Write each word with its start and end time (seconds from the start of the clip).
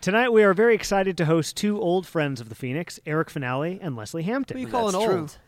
Tonight, 0.00 0.30
we 0.30 0.42
are 0.42 0.54
very 0.54 0.74
excited 0.74 1.18
to 1.18 1.26
host 1.26 1.54
two 1.56 1.78
old 1.78 2.06
friends 2.06 2.40
of 2.40 2.48
the 2.48 2.54
Phoenix, 2.54 2.98
Eric 3.04 3.28
Finale 3.28 3.78
and 3.82 3.94
Leslie 3.94 4.22
Hampton. 4.22 4.56
What 4.56 4.62
are 4.62 4.66
you 4.66 4.72
calling 4.72 4.92
That's 4.92 5.04
true. 5.04 5.20
old? 5.20 5.38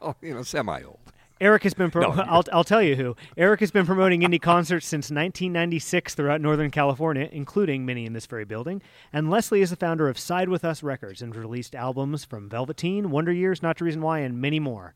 Well, 0.00 0.16
you 0.20 0.34
know, 0.34 0.42
semi-old. 0.42 0.98
Eric 1.40 1.62
has 1.62 1.72
been. 1.74 1.90
Pro- 1.90 2.12
No, 2.14 2.22
I'll, 2.22 2.42
I'll 2.52 2.64
tell 2.64 2.82
you 2.82 2.96
who. 2.96 3.14
Eric 3.36 3.60
has 3.60 3.70
been 3.70 3.86
promoting 3.86 4.22
indie 4.22 4.42
concerts 4.42 4.86
since 4.86 5.04
1996 5.04 6.14
throughout 6.16 6.40
Northern 6.40 6.70
California, 6.72 7.28
including 7.30 7.86
many 7.86 8.06
in 8.06 8.12
this 8.12 8.26
very 8.26 8.44
building. 8.44 8.82
And 9.12 9.30
Leslie 9.30 9.60
is 9.60 9.70
the 9.70 9.76
founder 9.76 10.08
of 10.08 10.18
Side 10.18 10.48
with 10.48 10.64
Us 10.64 10.82
Records 10.82 11.22
and 11.22 11.36
released 11.36 11.76
albums 11.76 12.24
from 12.24 12.48
Velveteen, 12.48 13.10
Wonder 13.10 13.32
Years, 13.32 13.62
Not 13.62 13.76
to 13.78 13.84
Reason 13.84 14.02
Why, 14.02 14.18
and 14.20 14.40
many 14.40 14.58
more. 14.58 14.94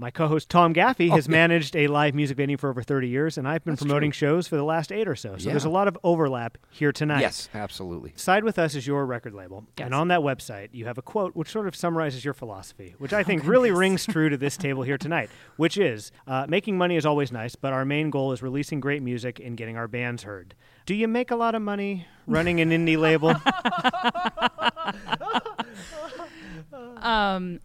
My 0.00 0.12
co-host 0.12 0.48
Tom 0.48 0.72
Gaffey 0.72 1.10
has 1.10 1.28
managed 1.28 1.74
a 1.74 1.88
live 1.88 2.14
music 2.14 2.36
venue 2.36 2.56
for 2.56 2.70
over 2.70 2.84
30 2.84 3.08
years, 3.08 3.36
and 3.36 3.48
I've 3.48 3.64
been 3.64 3.76
promoting 3.76 4.12
shows 4.12 4.46
for 4.46 4.54
the 4.54 4.62
last 4.62 4.92
eight 4.92 5.08
or 5.08 5.16
so. 5.16 5.36
So 5.36 5.50
there's 5.50 5.64
a 5.64 5.68
lot 5.68 5.88
of 5.88 5.98
overlap 6.04 6.56
here 6.70 6.92
tonight. 6.92 7.20
Yes, 7.20 7.48
absolutely. 7.52 8.12
Side 8.14 8.44
with 8.44 8.60
Us 8.60 8.76
is 8.76 8.86
your 8.86 9.04
record 9.04 9.34
label, 9.34 9.66
and 9.76 9.92
on 9.92 10.06
that 10.08 10.20
website 10.20 10.68
you 10.70 10.86
have 10.86 10.98
a 10.98 11.02
quote 11.02 11.34
which 11.34 11.48
sort 11.50 11.66
of 11.66 11.74
summarizes 11.74 12.24
your 12.24 12.32
philosophy, 12.32 12.94
which 12.98 13.12
I 13.12 13.24
think 13.24 13.44
really 13.44 13.72
rings 13.72 14.06
true 14.06 14.28
to 14.28 14.36
this 14.36 14.56
table 14.68 14.84
here 14.84 14.98
tonight, 14.98 15.30
which 15.56 15.76
is 15.76 16.12
uh, 16.28 16.46
making 16.48 16.78
money 16.78 16.94
is 16.94 17.04
always 17.04 17.32
nice, 17.32 17.56
but 17.56 17.72
our 17.72 17.84
main 17.84 18.10
goal 18.10 18.30
is 18.30 18.40
releasing 18.40 18.78
great 18.78 19.02
music 19.02 19.40
and 19.40 19.56
getting 19.56 19.76
our 19.76 19.88
bands 19.88 20.22
heard. 20.22 20.54
Do 20.86 20.94
you 20.94 21.08
make 21.08 21.32
a 21.32 21.36
lot 21.36 21.56
of 21.56 21.62
money 21.62 22.06
running 22.28 22.60
an 22.60 22.70
indie 22.70 22.96
label? 22.96 23.34
Um, 26.98 27.60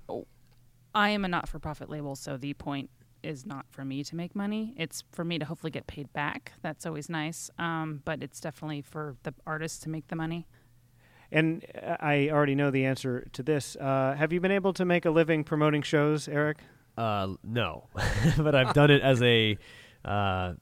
I 0.95 1.09
am 1.09 1.25
a 1.25 1.27
not-for-profit 1.27 1.89
label, 1.89 2.15
so 2.15 2.37
the 2.37 2.53
point 2.53 2.89
is 3.23 3.45
not 3.45 3.65
for 3.71 3.85
me 3.85 4.03
to 4.03 4.15
make 4.15 4.35
money. 4.35 4.75
It's 4.77 5.03
for 5.11 5.23
me 5.23 5.39
to 5.39 5.45
hopefully 5.45 5.71
get 5.71 5.87
paid 5.87 6.11
back. 6.13 6.53
That's 6.61 6.85
always 6.85 7.09
nice. 7.09 7.49
Um, 7.57 8.01
but 8.05 8.21
it's 8.21 8.39
definitely 8.39 8.81
for 8.81 9.15
the 9.23 9.33
artists 9.47 9.79
to 9.79 9.89
make 9.89 10.07
the 10.09 10.15
money. 10.15 10.45
and 11.31 11.65
uh, 11.81 11.95
I 11.99 12.29
already 12.31 12.53
know 12.53 12.69
the 12.69 12.85
answer 12.85 13.27
to 13.33 13.41
this. 13.41 13.75
Uh, 13.77 14.13
have 14.17 14.31
you 14.33 14.39
been 14.39 14.51
able 14.51 14.73
to 14.73 14.85
make 14.85 15.05
a 15.05 15.09
living 15.09 15.43
promoting 15.43 15.81
shows, 15.81 16.27
Eric? 16.27 16.57
Uh, 16.97 17.29
no, 17.43 17.87
but 18.37 18.53
I've 18.53 18.73
done 18.73 18.91
it 18.91 19.01
as 19.01 19.19
a 19.23 19.57
uh, 20.05 20.53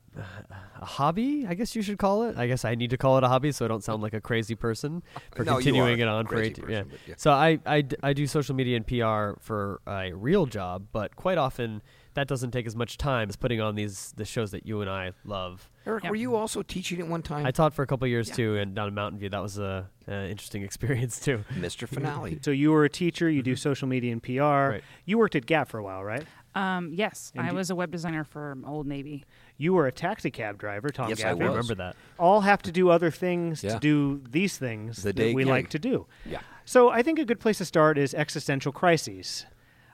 a 0.81 0.85
hobby. 0.85 1.45
I 1.47 1.53
guess 1.53 1.75
you 1.75 1.81
should 1.81 1.97
call 1.97 2.23
it. 2.23 2.37
I 2.37 2.47
guess 2.47 2.65
I 2.65 2.75
need 2.75 2.89
to 2.91 2.97
call 2.97 3.17
it 3.17 3.23
a 3.23 3.27
hobby, 3.27 3.51
so 3.51 3.65
I 3.65 3.67
don't 3.67 3.83
sound 3.83 4.01
like 4.01 4.13
a 4.13 4.21
crazy 4.21 4.55
person 4.55 5.03
for 5.33 5.43
No, 5.45 5.53
you 5.53 5.57
continuing 5.63 5.99
are 6.01 6.05
it 6.05 6.07
a 6.07 6.11
on 6.11 6.25
for 6.25 6.35
crazy 6.35 6.49
18 6.51 6.63
person, 6.65 6.75
yeah. 6.75 6.83
but 6.89 6.99
yeah. 7.07 7.13
So 7.17 7.31
I 7.31 8.13
do 8.13 8.27
social 8.27 8.55
media 8.55 8.77
and 8.77 8.85
PR 8.85 9.39
for 9.41 9.81
a 9.87 10.11
real 10.13 10.45
job, 10.45 10.87
but 10.91 11.15
quite 11.15 11.37
often 11.37 11.81
that 12.13 12.27
doesn't 12.27 12.51
take 12.51 12.65
as 12.67 12.75
much 12.75 12.97
time 12.97 13.29
as 13.29 13.37
putting 13.37 13.61
on 13.61 13.75
these 13.75 14.13
the 14.17 14.25
shows 14.25 14.51
that 14.51 14.65
you 14.65 14.81
and 14.81 14.89
I 14.89 15.13
love. 15.23 15.69
Eric, 15.85 16.03
Yep. 16.03 16.09
were 16.11 16.15
you 16.17 16.35
also 16.35 16.61
teaching 16.61 16.99
at 16.99 17.07
one 17.07 17.21
time? 17.21 17.45
I 17.45 17.51
taught 17.51 17.73
for 17.73 17.83
a 17.83 17.87
couple 17.87 18.05
years 18.07 18.29
too, 18.29 18.57
and 18.57 18.75
down 18.75 18.89
in 18.89 18.93
Mountain 18.93 19.19
View. 19.19 19.29
That 19.29 19.41
was 19.41 19.57
a, 19.57 19.89
a 20.07 20.29
interesting 20.29 20.61
experience 20.69 21.19
too. 21.19 21.43
Mr. 21.53 21.87
Finale. 21.93 22.39
So 22.41 22.51
you 22.51 22.71
were 22.71 22.83
a 22.83 22.89
teacher, 22.89 23.29
you 23.29 23.41
do 23.41 23.55
social 23.55 23.87
media 23.87 24.11
and 24.11 24.21
PR. 24.21 24.41
Right. 24.41 24.83
You 25.05 25.17
worked 25.17 25.35
at 25.35 25.45
Gap 25.45 25.69
for 25.69 25.77
a 25.77 25.83
while, 25.83 26.03
right? 26.03 26.25
Um, 26.53 26.91
yes, 26.93 27.31
And 27.35 27.45
I 27.47 27.49
do- 27.51 27.55
was 27.55 27.69
a 27.69 27.75
web 27.75 27.91
designer 27.91 28.23
for 28.23 28.57
Old 28.65 28.85
Navy. 28.87 29.23
You 29.57 29.73
were 29.73 29.87
a 29.87 29.91
taxi 29.91 30.29
cab 30.31 30.57
driver, 30.57 30.89
Tom 30.89 31.07
Yes, 31.09 31.19
I 31.23 31.29
Gaffey. 31.29 31.29
I 31.29 31.33
was. 31.33 31.49
remember 31.49 31.75
that. 31.75 31.95
all 32.19 32.41
have 32.41 32.61
to 32.63 32.71
do 32.71 32.89
other 32.89 33.09
things 33.11 33.61
to 33.61 33.79
do 33.79 34.21
these 34.29 34.57
things 34.57 35.03
The 35.03 35.13
that 35.13 35.33
we 35.35 35.43
gig. 35.43 35.47
like 35.49 35.69
to 35.69 35.79
do. 35.79 36.07
Yeah. 36.25 36.41
So 36.65 36.89
I 36.89 37.03
think 37.03 37.19
a 37.19 37.25
good 37.25 37.39
place 37.39 37.57
to 37.59 37.65
start 37.65 37.97
is 37.97 38.13
existential 38.13 38.71
crises. 38.71 39.45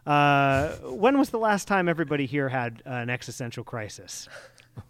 Uh, 0.06 0.70
when 0.84 1.18
was 1.20 1.30
the 1.32 1.38
last 1.40 1.68
time 1.68 1.88
everybody 1.90 2.26
here 2.26 2.50
had 2.50 2.82
an 2.86 3.10
existential 3.10 3.64
crisis? 3.64 4.28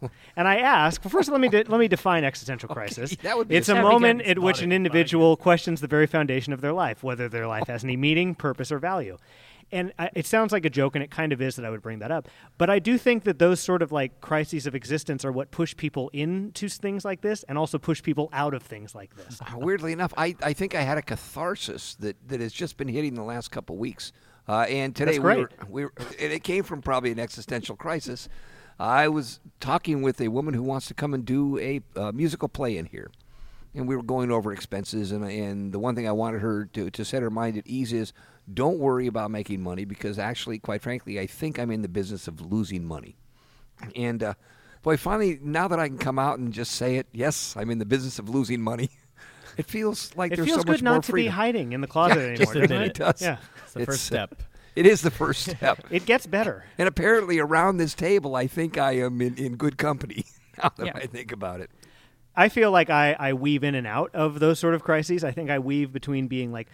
And 0.35 0.47
I 0.47 0.57
ask, 0.57 1.03
well, 1.03 1.09
first 1.09 1.29
let 1.29 1.41
me 1.41 1.49
de- 1.49 1.63
let 1.63 1.79
me 1.79 1.87
define 1.87 2.23
existential 2.23 2.69
crisis. 2.69 3.15
that 3.23 3.37
would 3.37 3.47
be 3.47 3.55
it's 3.55 3.69
a 3.69 3.73
That'd 3.73 3.89
moment 3.89 4.19
good. 4.19 4.29
at 4.29 4.39
which 4.39 4.61
an 4.61 4.71
individual 4.71 5.35
questions 5.35 5.81
the 5.81 5.87
very 5.87 6.05
foundation 6.07 6.53
of 6.53 6.61
their 6.61 6.73
life, 6.73 7.03
whether 7.03 7.27
their 7.27 7.47
life 7.47 7.67
has 7.67 7.83
any 7.83 7.97
meaning, 7.97 8.35
purpose, 8.35 8.71
or 8.71 8.77
value. 8.79 9.17
And 9.71 9.91
I, 9.99 10.09
it 10.15 10.25
sounds 10.25 10.53
like 10.53 10.63
a 10.63 10.69
joke, 10.69 10.95
and 10.95 11.03
it 11.03 11.11
kind 11.11 11.33
of 11.33 11.41
is 11.41 11.57
that 11.57 11.65
I 11.65 11.69
would 11.69 11.81
bring 11.81 11.99
that 11.99 12.11
up. 12.11 12.29
But 12.57 12.69
I 12.69 12.79
do 12.79 12.97
think 12.97 13.25
that 13.25 13.37
those 13.37 13.59
sort 13.59 13.81
of 13.81 13.91
like 13.91 14.21
crises 14.21 14.65
of 14.65 14.75
existence 14.75 15.25
are 15.25 15.31
what 15.31 15.51
push 15.51 15.75
people 15.75 16.09
into 16.13 16.69
things 16.69 17.03
like 17.03 17.21
this, 17.21 17.43
and 17.49 17.57
also 17.57 17.77
push 17.77 18.01
people 18.01 18.29
out 18.31 18.53
of 18.53 18.63
things 18.63 18.95
like 18.95 19.15
this. 19.15 19.41
Uh, 19.41 19.57
Weirdly 19.57 19.91
enough, 19.91 20.13
I, 20.15 20.35
I 20.41 20.53
think 20.53 20.73
I 20.73 20.81
had 20.81 20.97
a 20.97 21.01
catharsis 21.01 21.95
that, 21.95 22.15
that 22.29 22.39
has 22.39 22.53
just 22.53 22.77
been 22.77 22.87
hitting 22.87 23.15
the 23.15 23.23
last 23.23 23.51
couple 23.51 23.75
weeks. 23.75 24.13
Uh, 24.47 24.61
and 24.69 24.95
today 24.95 25.19
we 25.19 25.35
were, 25.35 25.49
we 25.67 25.83
were, 25.83 25.93
and 26.17 26.31
it 26.31 26.43
came 26.43 26.63
from 26.63 26.81
probably 26.81 27.11
an 27.11 27.19
existential 27.19 27.75
crisis. 27.75 28.29
I 28.79 29.07
was 29.07 29.39
talking 29.59 30.01
with 30.01 30.21
a 30.21 30.27
woman 30.27 30.53
who 30.53 30.63
wants 30.63 30.87
to 30.87 30.93
come 30.93 31.13
and 31.13 31.25
do 31.25 31.57
a 31.59 31.81
uh, 31.95 32.11
musical 32.11 32.47
play 32.47 32.77
in 32.77 32.85
here. 32.85 33.09
And 33.73 33.87
we 33.87 33.95
were 33.95 34.03
going 34.03 34.31
over 34.31 34.51
expenses, 34.53 35.11
and, 35.11 35.23
and 35.23 35.71
the 35.71 35.77
one 35.77 35.93
thing 35.95 36.07
I 36.07 36.11
wanted 36.11 36.41
her 36.41 36.65
to, 36.65 36.89
to 36.89 37.05
set 37.05 37.21
her 37.21 37.29
mind 37.29 37.57
at 37.57 37.67
ease 37.67 37.93
is 37.93 38.11
don't 38.51 38.79
worry 38.79 39.05
about 39.07 39.29
making 39.29 39.61
money 39.61 39.85
because 39.85 40.17
actually, 40.17 40.57
quite 40.57 40.81
frankly, 40.81 41.19
I 41.19 41.27
think 41.27 41.59
I'm 41.59 41.69
in 41.69 41.81
the 41.83 41.87
business 41.89 42.27
of 42.27 42.41
losing 42.51 42.85
money. 42.85 43.17
And 43.95 44.23
uh, 44.23 44.33
boy, 44.81 44.97
finally, 44.97 45.37
now 45.43 45.67
that 45.67 45.79
I 45.79 45.87
can 45.89 45.97
come 45.99 46.17
out 46.17 46.39
and 46.39 46.51
just 46.53 46.71
say 46.71 46.95
it, 46.95 47.07
yes, 47.11 47.55
I'm 47.55 47.69
in 47.69 47.77
the 47.77 47.85
business 47.85 48.17
of 48.19 48.29
losing 48.29 48.61
money. 48.61 48.89
It 49.57 49.65
feels 49.65 50.15
like 50.15 50.31
It 50.31 50.35
there's 50.35 50.47
feels 50.49 50.61
so 50.61 50.67
much 50.67 50.67
more 50.67 50.73
It 50.73 50.77
feels 50.77 50.81
good 50.81 50.83
not 50.83 51.03
to 51.05 51.13
be 51.13 51.25
hiding 51.27 51.73
in 51.73 51.81
the 51.81 51.87
closet 51.87 52.17
Yeah, 52.17 52.21
anymore. 52.27 52.37
just 52.37 52.53
doesn't 52.53 52.63
admit 52.65 52.81
it? 52.81 52.87
it 52.89 52.93
does. 52.93 53.21
Yeah, 53.23 53.37
It's 53.63 53.73
the 53.73 53.85
first 53.85 54.11
It's, 54.11 54.11
uh, 54.11 54.27
step. 54.27 54.43
It 54.77 54.85
is 54.85 55.01
the 55.01 55.09
first 55.11 55.41
step. 55.49 55.79
it 55.89 56.05
gets 56.05 56.27
better. 56.27 56.63
and 56.77 56.87
apparently, 56.87 57.39
around 57.39 57.77
this 57.77 57.93
table, 57.95 58.35
I 58.35 58.45
think 58.47 58.77
I 58.77 58.91
am 58.97 59.21
in, 59.21 59.35
in 59.35 59.55
good 59.57 59.77
company 59.77 60.25
now 60.63 60.71
that 60.77 60.85
Yeah. 60.85 60.91
I 60.95 61.07
think 61.07 61.31
about 61.31 61.61
it. 61.61 61.71
I 62.35 62.49
feel 62.49 62.69
like 62.69 62.91
I, 62.91 63.13
I 63.19 63.33
weave 63.33 63.63
in 63.63 63.73
and 63.73 63.87
out 63.87 64.13
of 64.13 64.39
those 64.39 64.59
sort 64.59 64.75
of 64.75 64.83
crises. 64.83 65.23
I 65.23 65.31
think 65.31 65.49
I 65.49 65.57
weave 65.57 65.91
between 65.91 66.27
being 66.27 66.51
like 66.51 66.67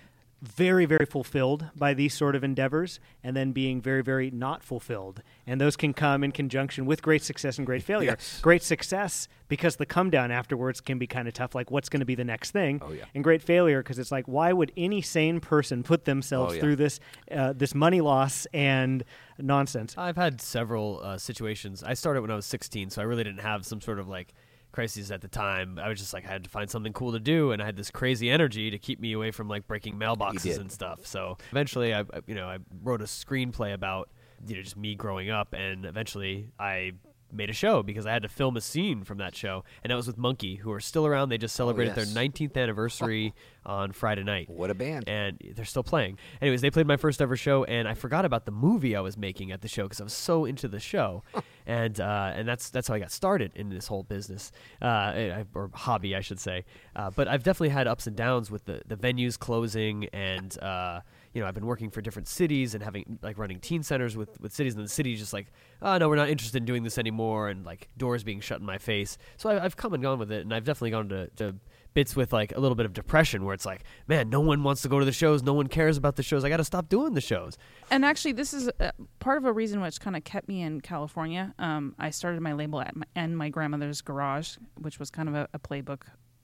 very, 0.44 0.86
very 0.86 1.06
fulfilled 1.06 1.68
by 1.74 1.94
these 1.94 2.14
sort 2.14 2.36
of 2.36 2.44
endeavors 2.44 3.00
and 3.24 3.36
then 3.36 3.54
being 3.54 3.82
very, 3.82 4.04
very 4.04 4.30
not 4.30 4.62
fulfilled. 4.62 5.24
And 5.48 5.60
those 5.60 5.78
can 5.78 5.94
come 5.94 6.22
in 6.22 6.34
conjunction 6.34 6.86
with 6.86 7.02
great 7.02 7.24
success 7.24 7.58
and 7.58 7.66
great 7.66 7.82
failure. 7.82 8.12
Yes. 8.12 8.40
Great 8.42 8.62
success 8.62 9.30
because 9.48 9.78
the 9.78 9.86
come 9.86 10.10
down 10.10 10.32
afterwards 10.32 10.82
can 10.82 10.98
be 11.00 11.08
kind 11.08 11.30
of 11.30 11.34
tough. 11.34 11.56
Like, 11.56 11.72
what's 11.72 11.88
going 11.88 12.02
to 12.02 12.06
be 12.06 12.16
the 12.16 12.26
next 12.26 12.52
thing? 12.52 12.82
Oh, 12.84 12.92
yeah. 12.92 13.06
And 13.16 13.24
great 13.24 13.42
failure 13.42 13.82
because 13.82 13.98
it's 14.00 14.12
like, 14.12 14.28
why 14.28 14.52
would 14.52 14.74
any 14.76 15.02
sane 15.02 15.40
person 15.40 15.82
put 15.82 16.04
themselves 16.04 16.52
Oh, 16.52 16.56
yeah. 16.56 16.62
through 16.62 16.76
this 16.76 17.00
uh, 17.32 17.54
this 17.54 17.74
money 17.74 18.02
loss 18.02 18.46
and 18.54 19.06
nonsense? 19.40 19.96
I've 19.98 20.18
had 20.18 20.42
several 20.42 21.00
uh, 21.02 21.18
situations. 21.18 21.84
I 21.84 21.94
started 21.94 22.22
when 22.22 22.32
I 22.32 22.36
was 22.36 22.46
16, 22.46 22.90
so 22.90 23.02
I 23.02 23.06
really 23.06 23.24
didn't 23.24 23.42
have 23.42 23.66
some 23.66 23.80
sort 23.80 23.98
of 24.00 24.10
like 24.10 24.34
crises 24.74 25.10
at 25.12 25.22
the 25.22 25.30
time. 25.30 25.80
I 25.80 25.88
was 25.88 26.00
just 26.00 26.14
like 26.14 26.26
I 26.28 26.32
had 26.34 26.44
to 26.44 26.50
find 26.50 26.70
something 26.70 26.92
cool 26.92 27.14
to 27.14 27.20
do, 27.20 27.52
and 27.54 27.62
I 27.62 27.66
had 27.66 27.78
this 27.78 27.90
crazy 27.90 28.30
energy 28.30 28.70
to 28.72 28.78
keep 28.78 29.00
me 29.00 29.14
away 29.14 29.32
from 29.32 29.48
like 29.48 29.66
breaking 29.68 29.96
mailboxes 29.98 30.44
and 30.60 30.70
stuff. 30.72 31.06
So 31.06 31.38
eventually, 31.52 31.94
I 31.94 32.02
I- 32.02 32.06
you 32.28 32.36
know 32.36 32.50
I 32.50 32.58
wrote 32.84 33.02
a 33.02 33.06
screenplay 33.06 33.74
about 33.74 34.10
you 34.46 34.58
know 34.58 34.62
just 34.62 34.76
me 34.76 34.96
growing 34.96 35.30
up, 35.30 35.54
and 35.54 35.86
eventually 35.86 36.50
I 36.60 36.92
made 37.34 37.50
a 37.50 37.54
show 37.54 37.84
because 37.84 38.06
I 38.06 38.12
had 38.12 38.24
to 38.24 38.30
film 38.30 38.56
a 38.58 38.62
scene 38.62 39.04
from 39.04 39.18
that 39.18 39.36
show, 39.36 39.64
and 39.84 39.92
that 39.92 39.96
was 39.96 40.08
with 40.08 40.18
Monkey, 40.18 40.56
who 40.56 40.72
are 40.72 40.80
still 40.80 41.06
around. 41.06 41.30
They 41.30 41.38
just 41.38 41.56
celebrated 41.56 41.96
yes. 41.96 42.14
their 42.14 42.24
19th 42.30 42.58
anniversary 42.58 43.34
on 43.66 43.92
Friday 43.92 44.24
night 44.24 44.50
What 44.50 44.70
a 44.70 44.74
band. 44.74 45.08
and 45.08 45.38
they're 45.56 45.66
still 45.66 45.84
playing. 45.84 46.18
Anyways, 46.42 46.62
they 46.62 46.70
played 46.70 46.88
my 46.88 46.98
first 46.98 47.22
ever 47.22 47.36
show, 47.36 47.64
and 47.64 47.88
I 47.88 47.94
forgot 47.94 48.26
about 48.26 48.46
the 48.46 48.52
movie 48.52 48.96
I 48.96 49.02
was 49.02 49.18
making 49.18 49.52
at 49.52 49.62
the 49.62 49.68
show 49.68 49.84
because 49.84 50.02
I 50.02 50.04
was 50.04 50.14
so 50.14 50.46
into 50.46 50.68
the 50.68 50.80
show, 50.80 51.24
and 51.66 52.00
uh, 52.00 52.34
and 52.36 52.48
that's 52.48 52.70
that's 52.70 52.88
how 52.88 52.96
I 52.96 53.00
got 53.00 53.12
started 53.12 53.52
in 53.56 53.70
this 53.70 53.88
whole 53.88 54.04
business 54.04 54.52
uh, 54.82 55.44
or 55.54 55.70
hobby, 55.74 56.16
I 56.16 56.22
should 56.22 56.40
say. 56.40 56.66
Uh, 56.96 57.10
but 57.10 57.28
I've 57.28 57.44
definitely 57.44 57.70
had 57.70 57.88
ups 57.88 58.08
and 58.08 58.16
downs 58.16 58.52
with 58.52 58.66
the 58.66 58.82
the 58.86 58.96
venues 58.96 59.38
closing, 59.38 60.06
and 60.14 60.58
uh, 60.62 61.02
you 61.34 61.42
know 61.42 61.48
I've 61.48 61.54
been 61.54 61.66
working 61.66 61.90
for 61.90 62.02
different 62.02 62.28
cities 62.28 62.74
and 62.74 62.84
having 62.84 63.20
like 63.22 63.38
running 63.38 63.60
teen 63.60 63.84
centers 63.84 64.16
with 64.16 64.40
with 64.40 64.54
cities, 64.54 64.76
and 64.76 64.84
the 64.84 64.90
city 64.90 65.16
just 65.16 65.34
like, 65.34 65.48
oh 65.82 65.98
no, 65.98 66.10
we're 66.10 66.16
not 66.16 66.30
interested 66.30 66.58
in 66.58 66.66
doing 66.66 66.84
this 66.84 66.98
anymore, 66.98 67.50
and 67.50 67.66
like 67.66 67.90
doors 67.98 68.24
being 68.24 68.40
shut 68.40 68.60
in 68.60 68.66
my 68.66 68.78
face. 68.78 69.18
So 69.38 69.50
I, 69.50 69.64
I've 69.64 69.76
come 69.76 69.94
and 69.94 70.04
gone 70.04 70.20
with 70.20 70.32
it, 70.32 70.42
and 70.42 70.54
I've 70.54 70.64
definitely 70.64 70.92
gone 70.92 71.10
to, 71.10 71.28
to 71.38 71.56
bits 71.94 72.16
with 72.16 72.34
like 72.34 72.56
a 72.56 72.60
little 72.60 72.76
bit 72.76 72.86
of 72.86 72.94
depression 72.94 73.46
where 73.46 73.54
it's 73.54 73.66
like, 73.66 73.84
man, 74.08 74.30
no 74.30 74.40
one 74.42 74.64
wants 74.64 74.82
to 74.82 74.90
go 74.90 75.00
to 75.00 75.06
the 75.06 75.12
shows, 75.12 75.44
no 75.44 75.54
one 75.54 75.68
cares 75.68 75.98
about 75.98 76.16
the 76.16 76.24
shows. 76.24 76.44
I 76.44 76.50
got 76.50 76.58
to 76.58 76.64
stop 76.64 76.90
doing 76.90 77.14
the 77.14 77.22
shows. 77.22 77.58
And 77.92 78.04
actually, 78.04 78.34
this 78.34 78.54
is 78.54 78.70
uh, 78.80 78.92
part 79.20 79.38
of 79.38 79.46
a 79.46 79.54
reason 79.54 79.82
which 79.82 80.00
kind 80.00 80.16
of 80.16 80.24
kept 80.24 80.48
me 80.48 80.62
in 80.62 80.82
California. 80.82 81.54
Um, 81.60 81.96
I 82.00 82.10
started 82.10 82.42
my 82.42 82.54
label 82.54 82.82
at 82.82 82.96
my, 82.96 83.06
and 83.16 83.38
my 83.38 83.50
grandmother's 83.50 84.02
garage, 84.02 84.58
which 84.80 85.00
was 85.00 85.10
kind 85.10 85.30
of 85.30 85.36
a, 85.36 85.48
a 85.54 85.60
playbook 85.60 86.04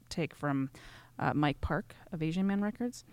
take 0.09 0.35
from 0.35 0.69
uh, 1.17 1.33
Mike 1.33 1.61
Park 1.61 1.95
of 2.11 2.21
Asian 2.21 2.47
Man 2.47 2.61
Records. 2.61 3.03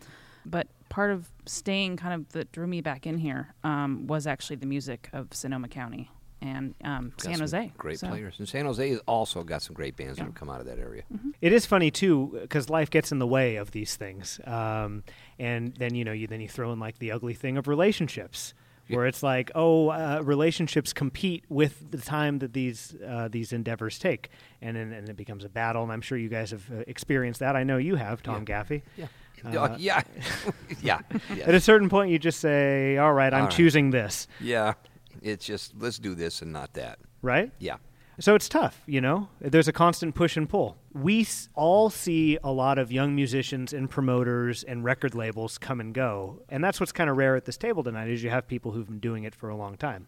But 0.44 0.68
part 0.88 1.10
of 1.10 1.28
staying 1.46 1.96
kind 1.96 2.14
of 2.14 2.28
that 2.30 2.52
drew 2.52 2.66
me 2.66 2.80
back 2.80 3.06
in 3.06 3.18
here 3.18 3.54
um, 3.64 4.06
was 4.06 4.26
actually 4.26 4.56
the 4.56 4.66
music 4.66 5.08
of 5.12 5.28
Sonoma 5.32 5.68
County 5.68 6.10
and 6.42 6.74
um, 6.84 7.12
San 7.18 7.38
Jose. 7.40 7.72
Great 7.78 7.98
So- 7.98 8.08
players. 8.08 8.34
And 8.38 8.46
San 8.48 8.66
Jose 8.66 8.88
has 8.90 9.00
also 9.06 9.42
got 9.42 9.62
some 9.62 9.74
great 9.74 9.96
bands 9.96 10.18
that 10.18 10.24
have 10.24 10.34
come 10.34 10.50
out 10.50 10.60
of 10.60 10.66
that 10.66 10.78
area. 10.78 11.02
It 11.40 11.52
is 11.52 11.64
funny 11.66 11.90
too 11.90 12.38
because 12.42 12.68
life 12.68 12.90
gets 12.90 13.10
in 13.10 13.18
the 13.18 13.26
way 13.26 13.56
of 13.56 13.70
these 13.70 13.96
things, 13.96 14.38
um, 14.44 15.02
and 15.38 15.74
then 15.76 15.94
you 15.94 16.04
know 16.04 16.12
you 16.12 16.26
then 16.26 16.40
you 16.40 16.48
throw 16.48 16.72
in 16.72 16.78
like 16.78 16.98
the 16.98 17.12
ugly 17.12 17.34
thing 17.34 17.56
of 17.56 17.68
relationships, 17.68 18.52
where 18.88 19.06
it's 19.06 19.22
like 19.22 19.50
oh 19.54 19.88
uh, 19.88 20.20
relationships 20.22 20.92
compete 20.92 21.44
with 21.48 21.90
the 21.90 21.98
time 21.98 22.38
that 22.40 22.52
these 22.52 22.94
uh, 23.06 23.28
these 23.28 23.52
endeavors 23.52 23.98
take, 23.98 24.28
and 24.60 24.76
then 24.76 24.92
and 24.92 25.08
it 25.08 25.16
becomes 25.16 25.42
a 25.44 25.48
battle. 25.48 25.82
And 25.82 25.90
I'm 25.92 26.02
sure 26.02 26.18
you 26.18 26.28
guys 26.28 26.50
have 26.50 26.70
uh, 26.70 26.84
experienced 26.86 27.40
that. 27.40 27.56
I 27.56 27.64
know 27.64 27.78
you 27.78 27.96
have, 27.96 28.22
Tom 28.22 28.44
Gaffey. 28.44 28.82
Yeah. 28.96 29.06
Uh, 29.44 29.76
yeah. 29.78 30.02
yeah. 30.82 31.00
At 31.44 31.54
a 31.54 31.60
certain 31.60 31.88
point, 31.88 32.10
you 32.10 32.18
just 32.18 32.40
say, 32.40 32.96
"All 32.96 33.12
right, 33.12 33.32
I'm 33.32 33.42
All 33.42 33.46
right. 33.46 33.54
choosing 33.56 33.90
this," 33.90 34.26
Yeah. 34.40 34.74
It's 35.22 35.44
just 35.46 35.72
let's 35.78 35.98
do 35.98 36.14
this 36.14 36.42
and 36.42 36.52
not 36.52 36.72
that. 36.74 36.98
right? 37.22 37.50
Yeah. 37.58 37.76
So 38.18 38.34
it's 38.34 38.48
tough, 38.48 38.80
you 38.86 39.00
know. 39.00 39.28
There's 39.40 39.68
a 39.68 39.72
constant 39.72 40.14
push 40.14 40.36
and 40.38 40.48
pull. 40.48 40.78
We 40.94 41.26
all 41.54 41.90
see 41.90 42.38
a 42.42 42.50
lot 42.50 42.78
of 42.78 42.90
young 42.90 43.14
musicians 43.14 43.72
and 43.74 43.90
promoters 43.90 44.64
and 44.64 44.82
record 44.84 45.14
labels 45.14 45.58
come 45.58 45.80
and 45.80 45.92
go, 45.94 46.40
and 46.48 46.64
that's 46.64 46.80
what's 46.80 46.92
kind 46.92 47.10
of 47.10 47.16
rare 47.18 47.36
at 47.36 47.44
this 47.44 47.56
table 47.58 47.84
tonight. 47.84 48.08
Is 48.08 48.22
you 48.22 48.30
have 48.30 48.48
people 48.48 48.72
who've 48.72 48.86
been 48.86 49.00
doing 49.00 49.24
it 49.24 49.34
for 49.34 49.48
a 49.50 49.56
long 49.56 49.76
time, 49.76 50.06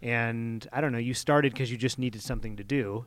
and 0.00 0.66
I 0.72 0.80
don't 0.80 0.92
know. 0.92 0.98
You 0.98 1.12
started 1.14 1.52
because 1.52 1.70
you 1.70 1.76
just 1.76 1.98
needed 1.98 2.22
something 2.22 2.56
to 2.56 2.64
do. 2.64 3.04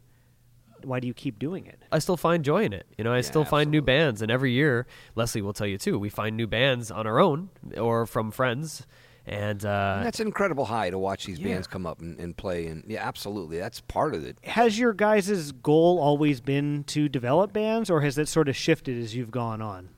Why 0.83 0.99
do 0.99 1.07
you 1.07 1.13
keep 1.13 1.39
doing 1.39 1.65
it? 1.65 1.81
I 1.91 1.99
still 1.99 2.17
find 2.17 2.43
joy 2.43 2.63
in 2.65 2.73
it. 2.73 2.85
You 2.97 3.03
know, 3.03 3.11
I 3.13 3.17
Yeah, 3.17 3.21
still 3.21 3.45
find 3.45 3.69
new 3.71 3.81
bands, 3.81 4.21
and 4.21 4.31
every 4.31 4.51
year, 4.51 4.85
Leslie 5.15 5.41
will 5.41 5.53
tell 5.53 5.67
you 5.67 5.77
too. 5.77 5.97
We 5.99 6.09
find 6.09 6.35
new 6.37 6.47
bands 6.47 6.91
on 6.91 7.07
our 7.07 7.19
own 7.19 7.49
or 7.77 8.05
from 8.05 8.31
friends, 8.31 8.85
and 9.25 9.63
uh, 9.63 10.01
That's 10.03 10.19
an 10.19 10.27
incredible 10.27 10.65
high 10.65 10.89
to 10.89 10.99
watch 10.99 11.25
these 11.25 11.39
Yeah. 11.39 11.53
bands 11.53 11.67
come 11.67 11.85
up 11.85 12.01
and, 12.01 12.19
and 12.19 12.35
play. 12.35 12.67
And 12.67 12.83
yeah, 12.87 13.07
absolutely. 13.07 13.57
That's 13.57 13.79
part 13.81 14.13
of 14.15 14.25
it. 14.25 14.37
Has 14.43 14.77
your 14.77 14.93
guys' 14.93 15.51
goal 15.53 15.97
always 15.99 16.41
been 16.41 16.83
to 16.85 17.07
develop 17.07 17.53
bands, 17.53 17.89
or 17.89 18.01
has 18.01 18.15
that 18.15 18.27
sort 18.27 18.49
of 18.49 18.55
shifted 18.55 18.97
as 19.01 19.15
you've 19.15 19.31
gone 19.31 19.61
on? 19.61 19.89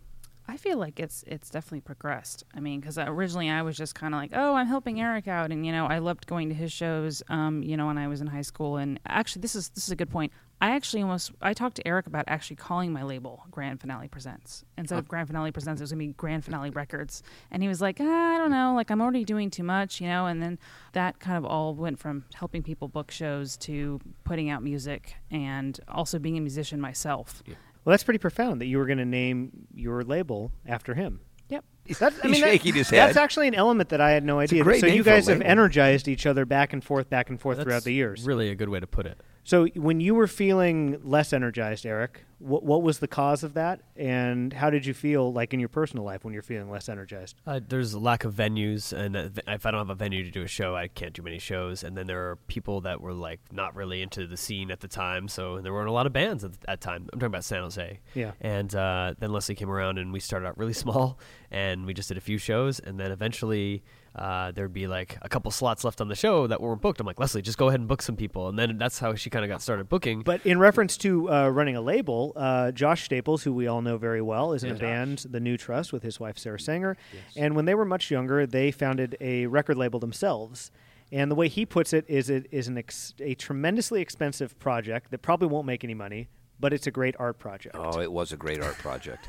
I 0.47 0.57
feel 0.57 0.77
like 0.77 0.99
it's 0.99 1.23
it's 1.25 1.49
definitely 1.49 1.81
progressed. 1.81 2.43
I 2.53 2.59
mean, 2.59 2.79
because 2.79 2.99
originally 2.99 3.49
I 3.49 3.63
was 3.63 3.75
just 3.75 3.95
kind 3.95 4.13
of 4.13 4.19
like, 4.21 4.29
oh, 4.31 4.53
I'm 4.53 4.67
helping 4.67 5.01
Eric 5.01 5.27
out, 5.27 5.51
and 5.51 5.65
you 5.65 5.71
know, 5.71 5.87
I 5.87 5.97
loved 5.97 6.27
going 6.27 6.49
to 6.49 6.55
his 6.55 6.71
shows. 6.71 7.23
Um, 7.29 7.63
you 7.63 7.75
know, 7.75 7.87
when 7.87 7.97
I 7.97 8.07
was 8.07 8.21
in 8.21 8.27
high 8.27 8.43
school, 8.43 8.77
and 8.77 8.99
actually, 9.07 9.41
this 9.41 9.55
is 9.55 9.69
this 9.69 9.85
is 9.85 9.91
a 9.91 9.95
good 9.95 10.11
point. 10.11 10.31
I 10.61 10.71
actually 10.71 11.01
almost 11.03 11.31
I 11.41 11.53
talked 11.53 11.75
to 11.75 11.87
Eric 11.87 12.07
about 12.07 12.25
actually 12.27 12.55
calling 12.55 12.91
my 12.93 13.03
label 13.03 13.43
Grand 13.51 13.81
Finale 13.81 14.07
Presents 14.07 14.63
instead 14.77 14.97
of 14.97 15.07
Grand 15.07 15.27
Finale 15.27 15.51
Presents. 15.51 15.81
It 15.81 15.83
was 15.83 15.91
gonna 15.91 15.99
be 15.99 16.13
Grand 16.13 16.45
Finale 16.45 16.69
Records, 16.69 17.23
and 17.51 17.61
he 17.61 17.67
was 17.67 17.81
like, 17.81 17.97
ah, 17.99 18.35
I 18.35 18.37
don't 18.37 18.51
know, 18.51 18.73
like 18.73 18.89
I'm 18.89 19.01
already 19.01 19.25
doing 19.25 19.49
too 19.49 19.63
much, 19.63 19.99
you 19.99 20.07
know. 20.07 20.25
And 20.27 20.41
then 20.41 20.57
that 20.93 21.19
kind 21.19 21.37
of 21.37 21.45
all 21.45 21.75
went 21.75 21.99
from 21.99 22.23
helping 22.33 22.63
people 22.63 22.87
book 22.87 23.11
shows 23.11 23.57
to 23.57 23.99
putting 24.23 24.49
out 24.49 24.63
music 24.63 25.15
and 25.29 25.79
also 25.89 26.19
being 26.19 26.37
a 26.37 26.41
musician 26.41 26.79
myself. 26.79 27.43
Well, 27.47 27.91
that's 27.91 28.03
pretty 28.03 28.17
profound 28.19 28.61
that 28.61 28.65
you 28.65 28.77
were 28.79 28.85
going 28.87 28.97
to 28.97 29.05
name 29.05 29.67
your 29.75 30.03
label 30.03 30.51
after 30.65 30.95
him. 30.95 31.19
Yep. 31.49 31.63
That's, 31.99 32.01
I 32.01 32.21
He's 32.23 32.31
mean, 32.31 32.41
that- 32.41 32.49
shaking 32.49 32.73
his 32.73 32.89
That's 32.89 33.15
actually 33.17 33.47
an 33.47 33.53
element 33.53 33.89
that 33.89 34.01
I 34.01 34.09
had 34.11 34.23
no 34.23 34.39
idea. 34.39 34.63
so 34.79 34.87
you 34.87 35.03
guys 35.03 35.27
have 35.27 35.41
energized 35.41 36.07
each 36.07 36.25
other 36.25 36.45
back 36.45 36.73
and 36.73 36.83
forth, 36.83 37.09
back 37.11 37.29
and 37.29 37.39
forth 37.39 37.61
throughout 37.61 37.83
the 37.83 37.93
years. 37.93 38.23
really 38.25 38.49
a 38.49 38.55
good 38.55 38.69
way 38.69 38.79
to 38.79 38.87
put 38.87 39.05
it. 39.05 39.21
So 39.45 39.67
when 39.75 39.99
you 39.99 40.15
were 40.15 40.27
feeling 40.27 40.99
less 41.03 41.31
energized, 41.31 41.85
Eric, 41.85 42.25
what, 42.39 42.63
what 42.63 42.81
was 42.81 42.97
the 42.97 43.07
cause 43.07 43.43
of 43.43 43.53
that, 43.53 43.79
and 43.95 44.51
how 44.51 44.71
did 44.71 44.87
you 44.87 44.93
feel 44.93 45.31
like 45.31 45.53
in 45.53 45.59
your 45.59 45.69
personal 45.69 46.03
life 46.03 46.25
when 46.25 46.33
you're 46.33 46.41
feeling 46.41 46.69
less 46.69 46.89
energized? 46.89 47.35
Uh, 47.45 47.59
there's 47.65 47.93
a 47.93 47.99
lack 47.99 48.23
of 48.23 48.33
venues, 48.33 48.91
and 48.91 49.15
uh, 49.15 49.29
if 49.47 49.67
I 49.67 49.71
don't 49.71 49.79
have 49.79 49.91
a 49.91 49.95
venue 49.95 50.23
to 50.23 50.31
do 50.31 50.41
a 50.41 50.47
show, 50.47 50.75
I 50.75 50.87
can't 50.87 51.13
do 51.13 51.21
many 51.21 51.37
shows. 51.37 51.83
And 51.83 51.95
then 51.95 52.07
there 52.07 52.31
are 52.31 52.37
people 52.47 52.81
that 52.81 53.01
were 53.01 53.13
like 53.13 53.39
not 53.51 53.75
really 53.75 54.01
into 54.01 54.25
the 54.25 54.35
scene 54.35 54.71
at 54.71 54.79
the 54.79 54.87
time, 54.87 55.27
so 55.27 55.61
there 55.61 55.71
weren't 55.71 55.89
a 55.89 55.93
lot 55.93 56.07
of 56.07 56.13
bands 56.13 56.43
at 56.43 56.59
that 56.61 56.81
time. 56.81 57.07
I'm 57.13 57.19
talking 57.19 57.27
about 57.27 57.43
San 57.43 57.61
Jose. 57.61 57.99
Yeah. 58.15 58.31
And 58.41 58.73
uh, 58.73 59.13
then 59.19 59.31
Leslie 59.31 59.55
came 59.55 59.69
around, 59.69 59.99
and 59.99 60.11
we 60.11 60.19
started 60.19 60.47
out 60.47 60.57
really 60.57 60.73
small, 60.85 61.19
and 61.51 61.85
we 61.85 61.93
just 61.93 62.07
did 62.07 62.17
a 62.17 62.21
few 62.21 62.39
shows, 62.39 62.79
and 62.79 62.99
then 62.99 63.11
eventually 63.11 63.83
uh, 64.15 64.51
there'd 64.51 64.73
be 64.73 64.87
like 64.87 65.17
a 65.21 65.27
couple 65.27 65.51
slots 65.51 65.83
left 65.83 65.99
on 65.99 66.07
the 66.07 66.15
show 66.15 66.47
that 66.47 66.61
weren't 66.61 66.81
booked. 66.81 66.99
I'm 66.99 67.05
like, 67.05 67.19
Leslie, 67.19 67.41
just 67.41 67.57
go 67.57 67.67
ahead 67.67 67.81
and 67.81 67.87
book 67.87 68.01
some 68.01 68.15
people, 68.15 68.47
and 68.47 68.57
then 68.57 68.77
that's 68.77 68.99
how 68.99 69.13
she 69.15 69.29
kind 69.29 69.43
of 69.43 69.49
got 69.49 69.61
started 69.61 69.89
booking. 69.89 70.21
But 70.21 70.45
in 70.45 70.57
reference 70.57 70.95
to 70.97 71.29
uh, 71.29 71.49
running 71.49 71.75
a 71.75 71.81
label, 71.81 72.31
uh, 72.35 72.71
Josh 72.71 73.03
Staples, 73.03 73.43
who 73.43 73.53
we 73.53 73.67
all 73.67 73.81
know 73.81 73.97
very 73.97 74.21
well, 74.21 74.53
is 74.53 74.63
in 74.63 74.71
a 74.71 74.75
band, 74.75 75.25
The 75.29 75.39
New 75.39 75.57
Trust, 75.57 75.91
with 75.91 76.03
his 76.03 76.19
wife 76.19 76.37
Sarah 76.37 76.59
Sanger. 76.59 76.95
Yes. 77.13 77.23
And 77.35 77.55
when 77.55 77.65
they 77.65 77.75
were 77.75 77.85
much 77.85 78.09
younger, 78.09 78.45
they 78.45 78.71
founded 78.71 79.17
a 79.19 79.47
record 79.47 79.77
label 79.77 79.99
themselves. 79.99 80.71
And 81.11 81.29
the 81.29 81.35
way 81.35 81.47
he 81.47 81.65
puts 81.65 81.93
it 81.93 82.05
is 82.07 82.29
it 82.29 82.47
is 82.51 82.67
an 82.67 82.77
ex- 82.77 83.13
a 83.19 83.35
tremendously 83.35 84.01
expensive 84.01 84.57
project 84.59 85.11
that 85.11 85.21
probably 85.21 85.47
won't 85.47 85.67
make 85.67 85.83
any 85.83 85.93
money, 85.93 86.29
but 86.59 86.73
it's 86.73 86.87
a 86.87 86.91
great 86.91 87.15
art 87.19 87.37
project. 87.37 87.75
Oh, 87.77 87.99
it 87.99 88.11
was 88.11 88.31
a 88.31 88.37
great 88.37 88.61
art 88.61 88.77
project. 88.77 89.27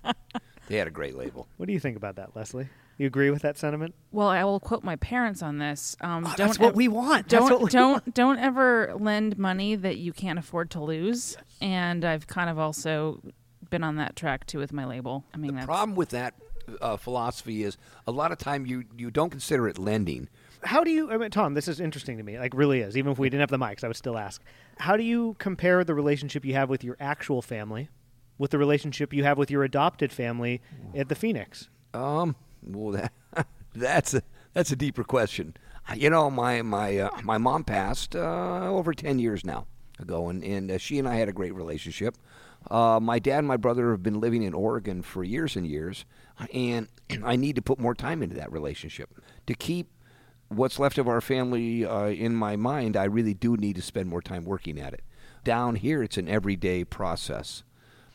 they 0.68 0.76
had 0.76 0.88
a 0.88 0.90
great 0.90 1.16
label. 1.16 1.46
What 1.58 1.66
do 1.66 1.72
you 1.72 1.80
think 1.80 1.96
about 1.96 2.16
that, 2.16 2.34
Leslie? 2.34 2.68
You 2.98 3.06
agree 3.06 3.30
with 3.30 3.42
that 3.42 3.58
sentiment? 3.58 3.94
Well, 4.10 4.28
I 4.28 4.42
will 4.44 4.58
quote 4.60 4.82
my 4.82 4.96
parents 4.96 5.42
on 5.42 5.58
this. 5.58 5.96
Um, 6.00 6.24
don't 6.24 6.36
that's 6.36 6.58
what 6.58 6.70
ev- 6.70 6.76
we 6.76 6.88
want. 6.88 7.28
That's 7.28 7.42
Don't 7.48 7.50
what 7.50 7.62
we 7.64 7.70
don't 7.70 8.14
don't 8.14 8.38
ever 8.38 8.94
lend 8.98 9.36
money 9.38 9.74
that 9.74 9.98
you 9.98 10.12
can't 10.12 10.38
afford 10.38 10.70
to 10.70 10.80
lose. 10.82 11.36
And 11.60 12.04
I've 12.04 12.26
kind 12.26 12.48
of 12.48 12.58
also 12.58 13.20
been 13.68 13.84
on 13.84 13.96
that 13.96 14.16
track 14.16 14.46
too 14.46 14.58
with 14.58 14.72
my 14.72 14.86
label. 14.86 15.24
I 15.34 15.36
mean, 15.36 15.48
The 15.50 15.56
that's, 15.56 15.66
problem 15.66 15.94
with 15.94 16.10
that 16.10 16.34
uh, 16.80 16.96
philosophy 16.96 17.64
is 17.64 17.76
a 18.06 18.12
lot 18.12 18.32
of 18.32 18.38
time 18.38 18.64
you, 18.64 18.84
you 18.96 19.10
don't 19.10 19.30
consider 19.30 19.68
it 19.68 19.78
lending. 19.78 20.28
How 20.64 20.82
do 20.82 20.90
you, 20.90 21.10
I 21.12 21.18
mean, 21.18 21.30
Tom? 21.30 21.54
This 21.54 21.68
is 21.68 21.80
interesting 21.80 22.16
to 22.16 22.22
me. 22.22 22.38
Like, 22.38 22.54
really 22.54 22.80
is. 22.80 22.96
Even 22.96 23.12
if 23.12 23.18
we 23.18 23.28
didn't 23.28 23.40
have 23.40 23.50
the 23.50 23.58
mics, 23.58 23.84
I 23.84 23.88
would 23.88 23.96
still 23.96 24.16
ask. 24.16 24.42
How 24.78 24.96
do 24.96 25.02
you 25.02 25.36
compare 25.38 25.84
the 25.84 25.94
relationship 25.94 26.44
you 26.44 26.54
have 26.54 26.68
with 26.70 26.82
your 26.82 26.96
actual 26.98 27.42
family 27.42 27.88
with 28.38 28.50
the 28.50 28.58
relationship 28.58 29.12
you 29.12 29.24
have 29.24 29.38
with 29.38 29.50
your 29.50 29.64
adopted 29.64 30.12
family 30.12 30.60
at 30.94 31.08
the 31.08 31.14
Phoenix? 31.14 31.68
Um, 31.94 32.36
well, 32.62 32.92
that 33.34 33.46
that's 33.74 34.14
a 34.14 34.22
that's 34.52 34.72
a 34.72 34.76
deeper 34.76 35.04
question. 35.04 35.54
You 35.94 36.10
know, 36.10 36.30
my 36.30 36.62
my 36.62 36.98
uh, 36.98 37.10
my 37.22 37.38
mom 37.38 37.64
passed 37.64 38.16
uh, 38.16 38.68
over 38.68 38.92
ten 38.94 39.18
years 39.18 39.44
now 39.44 39.66
ago, 39.98 40.28
and 40.28 40.42
and 40.42 40.70
uh, 40.70 40.78
she 40.78 40.98
and 40.98 41.08
I 41.08 41.16
had 41.16 41.28
a 41.28 41.32
great 41.32 41.54
relationship. 41.54 42.16
Uh, 42.70 42.98
my 43.00 43.18
dad 43.18 43.38
and 43.38 43.48
my 43.48 43.56
brother 43.56 43.92
have 43.92 44.02
been 44.02 44.20
living 44.20 44.42
in 44.42 44.52
Oregon 44.52 45.02
for 45.02 45.22
years 45.22 45.54
and 45.56 45.66
years, 45.66 46.04
and 46.52 46.88
I 47.24 47.36
need 47.36 47.56
to 47.56 47.62
put 47.62 47.78
more 47.78 47.94
time 47.94 48.22
into 48.22 48.36
that 48.36 48.50
relationship 48.50 49.10
to 49.46 49.54
keep 49.54 49.88
what's 50.48 50.78
left 50.78 50.98
of 50.98 51.08
our 51.08 51.20
family 51.20 51.84
uh, 51.84 52.06
in 52.06 52.34
my 52.34 52.56
mind. 52.56 52.96
I 52.96 53.04
really 53.04 53.34
do 53.34 53.56
need 53.56 53.76
to 53.76 53.82
spend 53.82 54.08
more 54.08 54.22
time 54.22 54.44
working 54.44 54.80
at 54.80 54.92
it. 54.92 55.02
Down 55.44 55.76
here, 55.76 56.02
it's 56.02 56.16
an 56.16 56.28
everyday 56.28 56.84
process. 56.84 57.62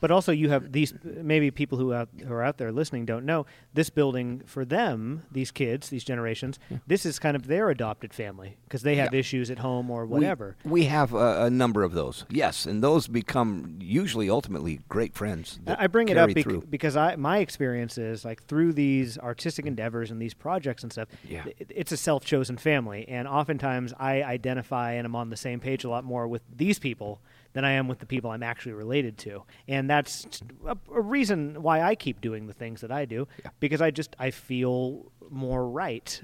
But 0.02 0.12
also, 0.12 0.32
you 0.34 0.50
have 0.50 0.72
these 0.74 0.94
maybe 1.04 1.52
people 1.52 1.78
who, 1.78 1.94
out, 1.94 2.10
who 2.28 2.34
are 2.34 2.44
out 2.44 2.58
there 2.58 2.72
listening 2.72 3.06
don't 3.06 3.24
know 3.26 3.46
this 3.74 3.90
building 3.90 4.42
for 4.46 4.66
them, 4.66 5.24
these 5.32 5.52
kids, 5.52 5.90
these 5.90 6.04
generations, 6.04 6.60
this 6.88 7.06
is 7.06 7.20
kind 7.20 7.36
of 7.38 7.48
their 7.48 7.70
adopted 7.70 8.14
family 8.14 8.58
because 8.66 8.82
they 8.82 8.96
have 8.96 9.14
Yeah. 9.14 9.20
issues 9.20 9.50
at 9.52 9.60
home 9.60 9.90
or 9.92 10.06
whatever. 10.08 10.58
We, 10.66 10.86
have 10.86 11.14
a, 11.14 11.46
a 11.46 11.50
number 11.50 11.84
of 11.84 11.94
those, 11.94 12.26
yes, 12.30 12.66
and 12.66 12.84
those 12.84 13.08
become 13.08 13.78
usually 13.80 14.28
ultimately 14.30 14.80
great 14.90 15.14
friends. 15.14 15.60
I 15.68 15.86
bring 15.88 16.10
it 16.10 16.18
up 16.18 16.34
bec- 16.34 16.70
because 16.70 16.98
I 16.98 17.16
my 17.16 17.38
experience 17.38 17.98
is 18.00 18.26
like 18.26 18.44
through 18.44 18.74
these 18.74 19.18
artistic 19.20 19.66
endeavors 19.68 20.10
and 20.12 20.20
these 20.22 20.34
projects 20.34 20.82
and 20.84 20.92
stuff. 20.92 21.08
Yeah. 21.30 21.44
it- 21.60 21.72
it's 21.76 21.92
a 21.92 21.98
self-chosen 21.98 22.58
family, 22.58 23.08
and 23.08 23.28
oftentimes 23.28 23.94
I 24.00 24.24
identify 24.24 24.94
and 24.94 25.06
I'm 25.06 25.16
on 25.16 25.30
the 25.30 25.38
same 25.38 25.60
page 25.60 25.84
a 25.84 25.90
lot 25.90 26.04
more 26.04 26.28
with 26.28 26.42
these 26.54 26.80
people 26.80 27.22
than 27.54 27.66
I 27.66 27.72
am 27.72 27.88
with 27.88 28.00
the 28.00 28.06
people 28.06 28.32
I'm 28.32 28.44
actually 28.44 28.74
related 28.74 29.18
to, 29.20 29.44
and 29.68 29.90
that's 29.90 30.42
a, 30.66 30.78
a 30.94 31.02
reason 31.02 31.62
why 31.62 31.82
I 31.82 31.96
keep 31.96 32.22
doing 32.22 32.48
the 32.48 32.54
things 32.54 32.82
that 32.82 32.92
I 32.92 33.06
do 33.06 33.28
Yeah. 33.44 33.52
because 33.60 33.82
I 33.82 33.92
just 33.92 34.16
I 34.20 34.32
feel 34.32 35.12
more 35.30 35.68
right 35.68 36.22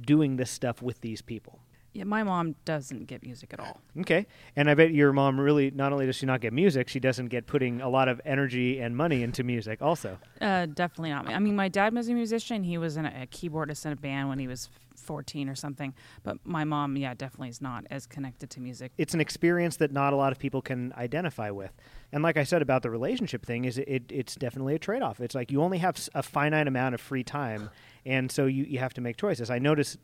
doing 0.00 0.36
this 0.36 0.50
stuff 0.50 0.82
with 0.82 1.00
these 1.00 1.22
people. 1.22 1.60
Yeah, 1.96 2.04
my 2.04 2.22
mom 2.22 2.54
doesn't 2.64 3.06
get 3.06 3.22
music 3.22 3.52
at 3.54 3.60
all. 3.60 3.80
Okay, 4.00 4.26
and 4.54 4.68
I 4.68 4.74
bet 4.74 4.92
your 4.92 5.12
mom 5.12 5.40
really 5.40 5.70
not 5.70 5.92
only 5.92 6.04
does 6.04 6.16
she 6.16 6.26
not 6.26 6.40
get 6.40 6.52
music, 6.52 6.88
she 6.88 7.00
doesn't 7.00 7.28
get 7.28 7.46
putting 7.46 7.80
a 7.80 7.88
lot 7.88 8.08
of 8.08 8.20
energy 8.24 8.80
and 8.80 8.94
money 8.94 9.22
into 9.22 9.42
music 9.42 9.80
also. 9.80 10.18
Uh, 10.40 10.66
definitely 10.66 11.10
not. 11.10 11.26
I 11.28 11.38
mean, 11.38 11.56
my 11.56 11.68
dad 11.68 11.94
was 11.94 12.08
a 12.08 12.14
musician. 12.14 12.64
He 12.64 12.76
was 12.76 12.96
in 12.96 13.06
a, 13.06 13.22
a 13.22 13.26
keyboardist 13.26 13.86
in 13.86 13.92
a 13.92 13.96
band 13.96 14.28
when 14.28 14.38
he 14.38 14.46
was 14.46 14.68
14 14.96 15.48
or 15.48 15.54
something. 15.54 15.94
But 16.22 16.38
my 16.44 16.64
mom, 16.64 16.96
yeah, 16.96 17.14
definitely 17.14 17.48
is 17.48 17.62
not 17.62 17.86
as 17.90 18.06
connected 18.06 18.50
to 18.50 18.60
music. 18.60 18.92
it's 18.98 19.14
an 19.14 19.20
experience 19.20 19.76
that 19.76 19.92
not 19.92 20.12
a 20.12 20.16
lot 20.16 20.32
of 20.32 20.38
people 20.38 20.60
can 20.60 20.92
identify 20.96 21.50
with. 21.50 21.72
And 22.12 22.22
like 22.22 22.36
I 22.36 22.44
said 22.44 22.62
about 22.62 22.82
the 22.82 22.90
relationship 22.90 23.44
thing, 23.44 23.64
is 23.64 23.78
it, 23.78 24.04
it's 24.10 24.34
definitely 24.34 24.74
a 24.74 24.78
trade 24.78 25.02
off. 25.02 25.20
It's 25.20 25.34
like 25.34 25.50
you 25.50 25.62
only 25.62 25.78
have 25.78 25.96
a 26.14 26.22
finite 26.22 26.68
amount 26.68 26.94
of 26.94 27.00
free 27.00 27.24
time, 27.24 27.70
and 28.06 28.30
so 28.32 28.46
you, 28.46 28.64
you 28.64 28.78
have 28.78 28.94
to 28.94 29.00
make 29.02 29.16
choices. 29.18 29.50
I 29.50 29.58
notice 29.58 29.98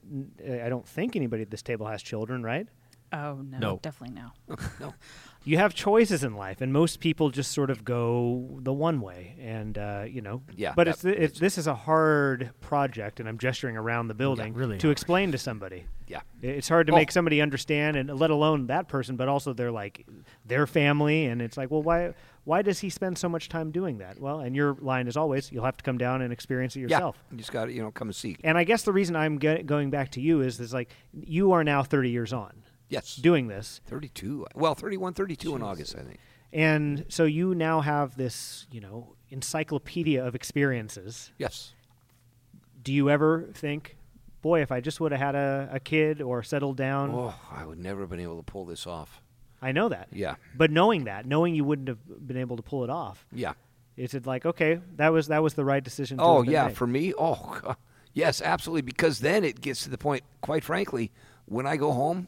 uh, 0.46 0.52
I 0.64 0.68
don't 0.68 0.86
think 0.86 1.16
anybody 1.16 1.42
at 1.42 1.50
this 1.50 1.62
table 1.62 1.86
has 1.86 2.02
children, 2.02 2.42
right? 2.42 2.66
Oh 3.12 3.40
no, 3.42 3.58
No. 3.58 3.78
definitely 3.82 4.16
no. 4.20 4.56
no. 4.80 4.94
You 5.44 5.56
have 5.58 5.74
choices 5.74 6.22
in 6.24 6.34
life, 6.36 6.60
and 6.60 6.72
most 6.72 7.00
people 7.00 7.30
just 7.30 7.52
sort 7.52 7.70
of 7.70 7.84
go 7.84 8.58
the 8.62 8.72
one 8.72 9.00
way, 9.00 9.34
and 9.40 9.76
uh, 9.76 10.04
you 10.08 10.20
know. 10.20 10.42
Yeah, 10.56 10.72
But 10.76 10.88
it's, 10.88 11.04
it's 11.04 11.38
this 11.38 11.58
is 11.58 11.66
a 11.66 11.74
hard 11.74 12.50
project, 12.60 13.18
and 13.20 13.28
I'm 13.28 13.38
gesturing 13.38 13.76
around 13.76 14.08
the 14.08 14.14
building 14.14 14.54
really 14.54 14.78
to 14.78 14.86
hard. 14.88 14.92
explain 14.92 15.32
to 15.32 15.38
somebody. 15.38 15.84
Yeah. 16.06 16.20
It's 16.42 16.68
hard 16.68 16.86
to 16.88 16.92
Oh. 16.92 16.96
make 16.96 17.10
somebody 17.10 17.40
understand, 17.40 17.96
and 17.96 18.10
let 18.18 18.30
alone 18.30 18.66
that 18.66 18.86
person, 18.88 19.16
but 19.16 19.28
also 19.28 19.52
their 19.52 19.70
like 19.72 20.06
their 20.44 20.66
family, 20.66 21.26
and 21.26 21.40
it's 21.42 21.56
like, 21.56 21.70
well, 21.70 21.82
why 21.82 22.14
why 22.44 22.60
does 22.62 22.80
he 22.80 22.90
spend 22.90 23.16
so 23.18 23.28
much 23.28 23.48
time 23.48 23.70
doing 23.70 23.98
that? 23.98 24.18
Well, 24.20 24.40
and 24.40 24.54
your 24.56 24.74
line 24.80 25.06
is 25.06 25.16
always, 25.16 25.52
you'll 25.52 25.64
have 25.64 25.76
to 25.76 25.84
come 25.84 25.96
down 25.96 26.22
and 26.22 26.32
experience 26.32 26.74
it 26.74 26.80
yourself. 26.80 27.16
Yeah. 27.16 27.32
You 27.32 27.38
just 27.38 27.52
got 27.52 27.66
to, 27.66 27.72
you 27.72 27.82
know, 27.82 27.92
come 27.92 28.08
and 28.08 28.16
see. 28.16 28.36
And 28.42 28.58
I 28.58 28.64
guess 28.64 28.82
the 28.82 28.92
reason 28.92 29.14
I'm 29.14 29.38
get, 29.38 29.64
going 29.64 29.90
back 29.90 30.10
to 30.12 30.20
you 30.20 30.40
is, 30.40 30.58
is 30.58 30.74
like 30.74 30.90
you 31.14 31.52
are 31.52 31.62
now 31.62 31.84
30 31.84 32.10
years 32.10 32.32
on 32.32 32.52
Yes. 32.92 33.16
doing 33.16 33.48
this, 33.48 33.80
32. 33.86 34.46
Well, 34.54 34.74
31, 34.74 35.14
32 35.14 35.56
in 35.56 35.62
August, 35.62 35.96
I 35.96 36.02
think. 36.02 36.18
and 36.52 37.04
so 37.08 37.24
you 37.24 37.54
now 37.54 37.80
have 37.80 38.16
this, 38.16 38.66
you 38.70 38.80
know, 38.80 39.14
encyclopedia 39.30 40.24
of 40.24 40.34
experiences. 40.34 41.32
Yes. 41.38 41.72
Do 42.84 42.92
you 42.92 43.08
ever 43.10 43.48
think, 43.54 43.96
boy, 44.42 44.60
if 44.62 44.70
I 44.72 44.80
just 44.80 45.00
would 45.00 45.12
have 45.12 45.20
had 45.20 45.34
a, 45.34 45.68
a 45.72 45.80
kid 45.80 46.20
or 46.20 46.42
settled 46.42 46.76
down? 46.76 47.10
Oh, 47.12 47.34
I 47.50 47.64
would 47.64 47.78
never 47.78 48.00
have 48.02 48.10
been 48.10 48.20
able 48.20 48.36
to 48.36 48.42
pull 48.42 48.64
this 48.66 48.86
off. 48.86 49.22
I 49.62 49.70
know 49.72 49.88
that. 49.88 50.08
Yeah. 50.12 50.34
But 50.56 50.70
knowing 50.72 51.04
that, 51.04 51.24
knowing 51.26 51.54
you 51.54 51.64
wouldn't 51.64 51.88
have 51.88 52.26
been 52.26 52.36
able 52.36 52.56
to 52.56 52.62
pull 52.62 52.82
it 52.84 52.90
off, 52.90 53.24
Yeah. 53.32 53.52
is 53.96 54.12
it 54.14 54.26
like, 54.26 54.44
okay, 54.44 54.80
that 54.96 55.12
was 55.12 55.28
that 55.28 55.42
was 55.42 55.54
the 55.54 55.64
right 55.64 55.82
decision? 55.84 56.18
To 56.18 56.24
Oh, 56.24 56.42
yeah. 56.42 56.66
made? 56.66 56.76
For 56.76 56.86
me, 56.88 57.14
oh, 57.16 57.58
God. 57.62 57.76
yes, 58.12 58.42
absolutely. 58.42 58.82
Because 58.82 59.20
then 59.20 59.44
it 59.44 59.60
gets 59.60 59.84
to 59.84 59.90
the 59.90 59.98
point, 59.98 60.24
quite 60.40 60.64
frankly, 60.64 61.12
when 61.46 61.66
I 61.66 61.76
go 61.76 61.92
home, 61.92 62.26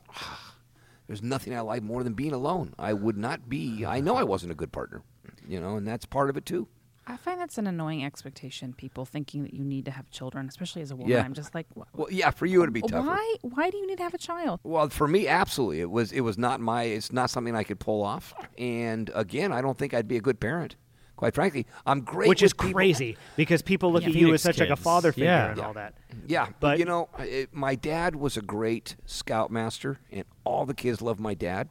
there's 1.06 1.22
nothing 1.22 1.54
I 1.54 1.60
like 1.60 1.82
more 1.82 2.02
than 2.02 2.14
being 2.14 2.32
alone. 2.32 2.74
I 2.78 2.92
would 2.92 3.16
not 3.16 3.48
be, 3.48 3.84
I 3.86 4.00
know 4.00 4.16
I 4.16 4.22
wasn't 4.24 4.52
a 4.52 4.54
good 4.54 4.72
partner, 4.72 5.02
you 5.48 5.60
know, 5.60 5.76
and 5.76 5.86
that's 5.86 6.06
part 6.06 6.30
of 6.30 6.36
it 6.36 6.46
too. 6.46 6.68
I 7.06 7.18
find 7.18 7.38
that's 7.38 7.58
an 7.58 7.66
annoying 7.66 8.02
expectation. 8.02 8.72
People 8.72 9.04
thinking 9.04 9.42
that 9.42 9.52
you 9.52 9.62
need 9.62 9.84
to 9.84 9.90
have 9.90 10.10
children, 10.10 10.48
especially 10.48 10.80
as 10.80 10.90
a 10.90 10.96
woman. 10.96 11.12
Yeah. 11.12 11.22
I'm 11.22 11.34
just 11.34 11.54
like, 11.54 11.66
Well, 11.74 11.86
yeah, 12.10 12.30
for 12.30 12.46
you 12.46 12.62
it'd 12.62 12.72
be 12.72 12.80
tougher. 12.80 13.06
why? 13.06 13.34
Why 13.42 13.68
do 13.68 13.76
you 13.76 13.86
need 13.86 13.98
to 13.98 14.02
have 14.02 14.14
a 14.14 14.18
child? 14.18 14.60
Well, 14.62 14.88
for 14.88 15.06
me, 15.06 15.28
absolutely. 15.28 15.80
It 15.82 15.90
was. 15.90 16.12
It 16.12 16.22
was 16.22 16.38
not 16.38 16.60
my. 16.60 16.84
It's 16.84 17.12
not 17.12 17.28
something 17.28 17.54
I 17.54 17.62
could 17.62 17.78
pull 17.78 18.02
off. 18.02 18.32
And 18.56 19.10
again, 19.14 19.52
I 19.52 19.60
don't 19.60 19.76
think 19.76 19.92
I'd 19.92 20.08
be 20.08 20.16
a 20.16 20.22
good 20.22 20.40
parent. 20.40 20.76
Quite 21.16 21.34
frankly, 21.34 21.66
I'm 21.86 22.00
great. 22.00 22.28
which 22.28 22.42
is 22.42 22.52
people- 22.52 22.72
crazy 22.72 23.16
because 23.36 23.62
people 23.62 23.92
look 23.92 24.02
Yeah. 24.02 24.08
at 24.08 24.14
you 24.14 24.26
Phoenix 24.26 24.44
as 24.46 24.56
such 24.56 24.60
like 24.60 24.70
a 24.70 24.76
father 24.76 25.12
figure 25.12 25.26
Yeah. 25.26 25.48
and 25.50 25.58
Yeah. 25.58 25.66
all 25.66 25.72
that. 25.74 25.94
Yeah, 26.26 26.46
But- 26.46 26.60
but 26.60 26.78
you 26.80 26.84
know, 26.84 27.08
it, 27.20 27.54
my 27.54 27.74
dad 27.76 28.16
was 28.16 28.36
a 28.36 28.42
great 28.42 28.96
scoutmaster, 29.06 30.00
and 30.10 30.24
all 30.44 30.66
the 30.66 30.74
kids 30.74 31.00
loved 31.00 31.20
my 31.20 31.34
dad. 31.34 31.68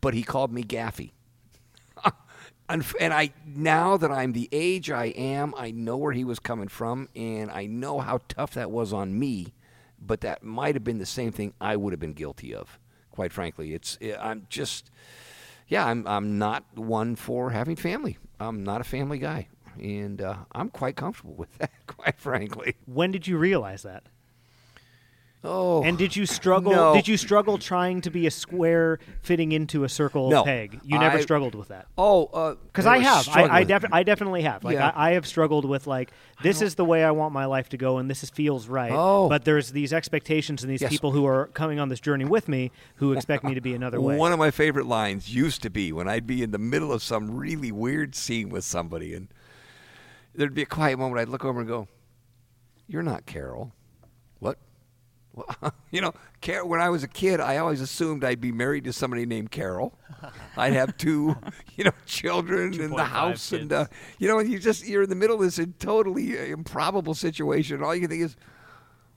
But 0.00 0.14
he 0.14 0.22
called 0.22 0.52
me 0.52 0.62
Gaffy. 0.62 1.12
and, 2.68 2.84
and 3.00 3.12
I 3.12 3.32
now 3.44 3.96
that 3.96 4.10
I'm 4.10 4.32
the 4.32 4.48
age 4.52 4.90
I 4.90 5.06
am, 5.06 5.54
I 5.56 5.70
know 5.70 5.96
where 5.96 6.12
he 6.12 6.24
was 6.24 6.38
coming 6.38 6.68
from, 6.68 7.08
and 7.16 7.50
I 7.50 7.66
know 7.66 8.00
how 8.00 8.20
tough 8.28 8.54
that 8.54 8.70
was 8.70 8.92
on 8.92 9.18
me. 9.18 9.54
But 9.98 10.20
that 10.20 10.42
might 10.42 10.74
have 10.74 10.84
been 10.84 10.98
the 10.98 11.06
same 11.06 11.32
thing 11.32 11.52
I 11.60 11.74
would 11.76 11.92
have 11.92 12.00
been 12.00 12.12
guilty 12.12 12.54
of. 12.54 12.78
Quite 13.10 13.32
frankly, 13.32 13.72
it's 13.72 13.98
I'm 14.20 14.46
just 14.50 14.90
yeah, 15.68 15.86
I'm 15.86 16.06
I'm 16.06 16.38
not 16.38 16.64
one 16.76 17.16
for 17.16 17.50
having 17.50 17.76
family. 17.76 18.18
I'm 18.38 18.64
not 18.64 18.80
a 18.80 18.84
family 18.84 19.18
guy, 19.18 19.48
and 19.78 20.20
uh, 20.20 20.36
I'm 20.52 20.68
quite 20.70 20.96
comfortable 20.96 21.34
with 21.34 21.56
that. 21.58 21.70
Quite 21.86 22.18
frankly. 22.18 22.74
When 22.84 23.10
did 23.10 23.26
you 23.26 23.38
realize 23.38 23.82
that? 23.82 24.04
Oh, 25.44 25.82
And 25.84 25.96
did 25.96 26.16
you 26.16 26.26
struggle? 26.26 26.72
No. 26.72 26.94
Did 26.94 27.06
you 27.06 27.16
struggle 27.16 27.56
trying 27.56 28.00
to 28.00 28.10
be 28.10 28.26
a 28.26 28.32
square 28.32 28.98
fitting 29.22 29.52
into 29.52 29.84
a 29.84 29.88
circle 29.88 30.28
No. 30.28 30.42
peg? 30.42 30.80
You 30.82 30.98
never 30.98 31.18
I- 31.18 31.20
struggled 31.20 31.54
with 31.54 31.68
that. 31.68 31.86
Oh, 31.96 32.24
uh, 32.26 32.54
Because 32.66 32.84
there 32.84 32.94
I 32.94 32.98
have, 32.98 33.28
I, 33.28 33.42
I, 33.58 33.64
defi- 33.64 33.86
I 33.92 34.02
definitely 34.02 34.42
have. 34.42 34.64
Like 34.64 34.74
Yeah. 34.74 34.90
I, 34.92 35.10
I 35.10 35.12
have 35.12 35.24
struggled 35.24 35.64
with 35.64 35.86
like 35.86 36.10
this 36.42 36.60
is 36.62 36.74
the 36.74 36.84
way 36.84 37.04
I 37.04 37.12
want 37.12 37.32
my 37.32 37.44
life 37.44 37.68
to 37.68 37.76
go, 37.76 37.98
and 37.98 38.10
this 38.10 38.24
is, 38.24 38.30
feels 38.30 38.66
right. 38.66 38.90
Oh. 38.92 39.28
But 39.28 39.44
there's 39.44 39.70
these 39.70 39.92
expectations 39.92 40.62
and 40.64 40.72
these 40.72 40.82
Yes. 40.82 40.90
people 40.90 41.12
who 41.12 41.24
are 41.26 41.46
coming 41.48 41.78
on 41.78 41.90
this 41.90 42.00
journey 42.00 42.24
with 42.24 42.48
me 42.48 42.72
who 42.96 43.12
expect 43.12 43.44
me 43.44 43.54
to 43.54 43.60
be 43.60 43.72
another 43.74 44.00
way. 44.00 44.16
One 44.16 44.32
of 44.32 44.38
my 44.40 44.50
favorite 44.50 44.86
lines 44.86 45.32
used 45.32 45.62
to 45.62 45.70
be 45.70 45.92
when 45.92 46.08
I'd 46.08 46.26
be 46.26 46.42
in 46.42 46.50
the 46.50 46.58
middle 46.58 46.92
of 46.92 47.04
some 47.04 47.30
really 47.36 47.70
weird 47.70 48.16
scene 48.16 48.48
with 48.48 48.64
somebody, 48.64 49.14
and 49.14 49.28
there'd 50.34 50.54
be 50.54 50.62
a 50.62 50.66
quiet 50.66 50.98
moment. 50.98 51.20
I'd 51.20 51.28
look 51.28 51.44
over 51.44 51.60
and 51.60 51.68
go, 51.68 51.86
"You're 52.88 53.04
not 53.04 53.26
Carol." 53.26 53.72
What? 54.40 54.58
You 55.90 56.00
know, 56.00 56.12
Car- 56.42 56.66
when 56.66 56.80
I 56.80 56.90
was 56.90 57.02
a 57.02 57.08
kid, 57.08 57.40
I 57.40 57.58
always 57.58 57.80
assumed 57.80 58.24
I'd 58.24 58.40
be 58.40 58.52
married 58.52 58.84
to 58.84 58.92
somebody 58.92 59.24
named 59.24 59.50
Carol. 59.50 59.98
I'd 60.56 60.72
have 60.72 60.96
two, 60.96 61.36
you 61.76 61.84
know, 61.84 61.92
children 62.06 62.74
in 62.74 62.90
the 62.90 62.96
2.5 62.96 63.06
house, 63.06 63.52
and 63.52 63.72
uh, 63.72 63.86
you 64.18 64.28
know, 64.28 64.40
you 64.40 64.58
just 64.58 64.86
you're 64.86 65.04
in 65.04 65.08
the 65.08 65.14
middle 65.16 65.36
of 65.36 65.42
this 65.42 65.60
totally 65.78 66.38
uh, 66.38 66.42
improbable 66.42 67.14
situation. 67.14 67.82
All 67.82 67.94
you 67.94 68.00
can 68.02 68.10
think 68.10 68.22
is, 68.22 68.36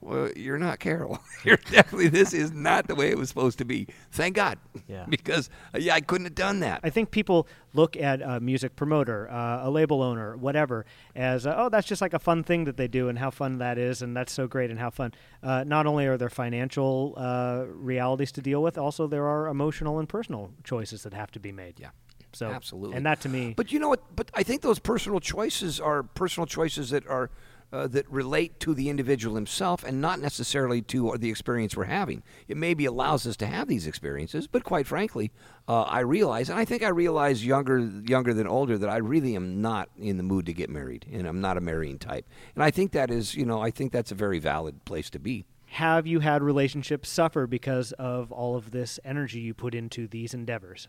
well, 0.00 0.30
you're 0.34 0.58
not 0.58 0.78
Carol. 0.78 1.20
you're 1.44 1.56
definitely 1.56 2.08
this 2.08 2.32
is 2.32 2.52
not 2.52 2.86
the 2.88 2.94
way 2.94 3.10
it 3.10 3.18
was 3.18 3.28
supposed 3.28 3.58
to 3.58 3.64
be. 3.64 3.86
Thank 4.12 4.36
God. 4.36 4.58
Yeah. 4.88 5.04
because 5.08 5.50
uh, 5.74 5.78
yeah, 5.78 5.94
I 5.94 6.00
couldn't 6.00 6.26
have 6.26 6.34
done 6.34 6.60
that. 6.60 6.80
I 6.82 6.90
think 6.90 7.10
people 7.10 7.46
look 7.74 7.96
at 7.96 8.22
a 8.22 8.40
music 8.40 8.76
promoter, 8.76 9.30
uh, 9.30 9.66
a 9.66 9.70
label 9.70 10.02
owner, 10.02 10.36
whatever, 10.36 10.86
as 11.14 11.46
uh, 11.46 11.54
oh, 11.56 11.68
that's 11.68 11.86
just 11.86 12.00
like 12.00 12.14
a 12.14 12.18
fun 12.18 12.42
thing 12.42 12.64
that 12.64 12.76
they 12.76 12.88
do, 12.88 13.08
and 13.08 13.18
how 13.18 13.30
fun 13.30 13.58
that 13.58 13.76
is, 13.76 14.00
and 14.00 14.16
that's 14.16 14.32
so 14.32 14.46
great, 14.46 14.70
and 14.70 14.78
how 14.78 14.90
fun. 14.90 15.12
Uh, 15.42 15.64
not 15.66 15.86
only 15.86 16.06
are 16.06 16.16
there 16.16 16.30
financial 16.30 17.14
uh, 17.16 17.64
realities 17.66 18.32
to 18.32 18.40
deal 18.40 18.62
with, 18.62 18.78
also 18.78 19.06
there 19.06 19.26
are 19.26 19.48
emotional 19.48 19.98
and 19.98 20.08
personal 20.08 20.52
choices 20.64 21.02
that 21.02 21.12
have 21.12 21.30
to 21.32 21.40
be 21.40 21.52
made. 21.52 21.78
Yeah. 21.78 21.90
So 22.32 22.46
Absolutely. 22.46 22.96
and 22.96 23.06
that 23.06 23.20
to 23.22 23.28
me, 23.28 23.54
But 23.56 23.72
you 23.72 23.78
know 23.78 23.88
what? 23.88 24.14
But 24.14 24.30
I 24.34 24.42
think 24.42 24.62
those 24.62 24.78
personal 24.78 25.20
choices 25.20 25.80
are 25.80 26.02
personal 26.02 26.46
choices 26.46 26.90
that 26.90 27.06
are 27.08 27.30
uh, 27.72 27.86
that 27.88 28.10
relate 28.10 28.58
to 28.60 28.74
the 28.74 28.88
individual 28.88 29.36
himself 29.36 29.84
and 29.84 30.00
not 30.00 30.20
necessarily 30.20 30.82
to 30.82 31.16
the 31.18 31.30
experience 31.30 31.76
we're 31.76 31.84
having. 31.84 32.22
It 32.48 32.56
maybe 32.56 32.84
allows 32.84 33.26
us 33.26 33.36
to 33.38 33.46
have 33.46 33.68
these 33.68 33.86
experiences, 33.86 34.46
but 34.46 34.64
quite 34.64 34.86
frankly, 34.86 35.30
uh, 35.68 35.82
I 35.82 36.00
realize, 36.00 36.50
and 36.50 36.58
I 36.58 36.64
think 36.64 36.82
I 36.82 36.88
realize 36.88 37.46
younger 37.46 37.78
younger 38.04 38.34
than 38.34 38.46
older, 38.46 38.76
that 38.78 38.90
I 38.90 38.96
really 38.96 39.36
am 39.36 39.60
not 39.62 39.88
in 39.98 40.16
the 40.16 40.22
mood 40.22 40.46
to 40.46 40.52
get 40.52 40.68
married, 40.70 41.06
and 41.12 41.26
I'm 41.26 41.40
not 41.40 41.56
a 41.56 41.60
marrying 41.60 41.98
type. 41.98 42.26
And 42.54 42.64
I 42.64 42.70
think 42.70 42.92
that 42.92 43.10
is, 43.10 43.34
you 43.34 43.46
know, 43.46 43.60
I 43.60 43.70
think 43.70 43.92
that's 43.92 44.10
a 44.10 44.16
very 44.16 44.38
valid 44.38 44.84
place 44.84 45.10
to 45.10 45.18
be. 45.18 45.44
have 45.66 46.06
you 46.06 46.18
had 46.20 46.42
relationships 46.42 47.08
suffer 47.08 47.46
because 47.46 47.92
of 47.92 48.32
all 48.32 48.56
of 48.56 48.72
this 48.72 48.98
energy 49.04 49.38
you 49.40 49.54
put 49.54 49.74
into 49.74 50.08
these 50.08 50.34
endeavors? 50.34 50.88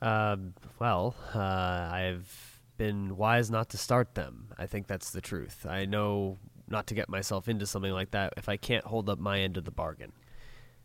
Um, 0.00 0.54
well, 0.78 1.16
uh, 1.34 1.40
I've 1.40 2.60
been 2.76 3.16
wise 3.16 3.50
not 3.50 3.70
to 3.70 3.76
start 3.76 4.14
them. 4.14 4.47
I 4.58 4.66
think 4.66 4.86
that's 4.86 5.10
the 5.10 5.20
truth. 5.20 5.66
I 5.68 5.84
know 5.84 6.38
not 6.68 6.86
to 6.88 6.94
get 6.94 7.08
myself 7.08 7.48
into 7.48 7.66
something 7.66 7.92
like 7.92 8.10
that 8.10 8.34
if 8.36 8.48
I 8.48 8.56
can't 8.56 8.84
hold 8.84 9.08
up 9.08 9.18
my 9.18 9.40
end 9.40 9.56
of 9.56 9.64
the 9.64 9.70
bargain. 9.70 10.12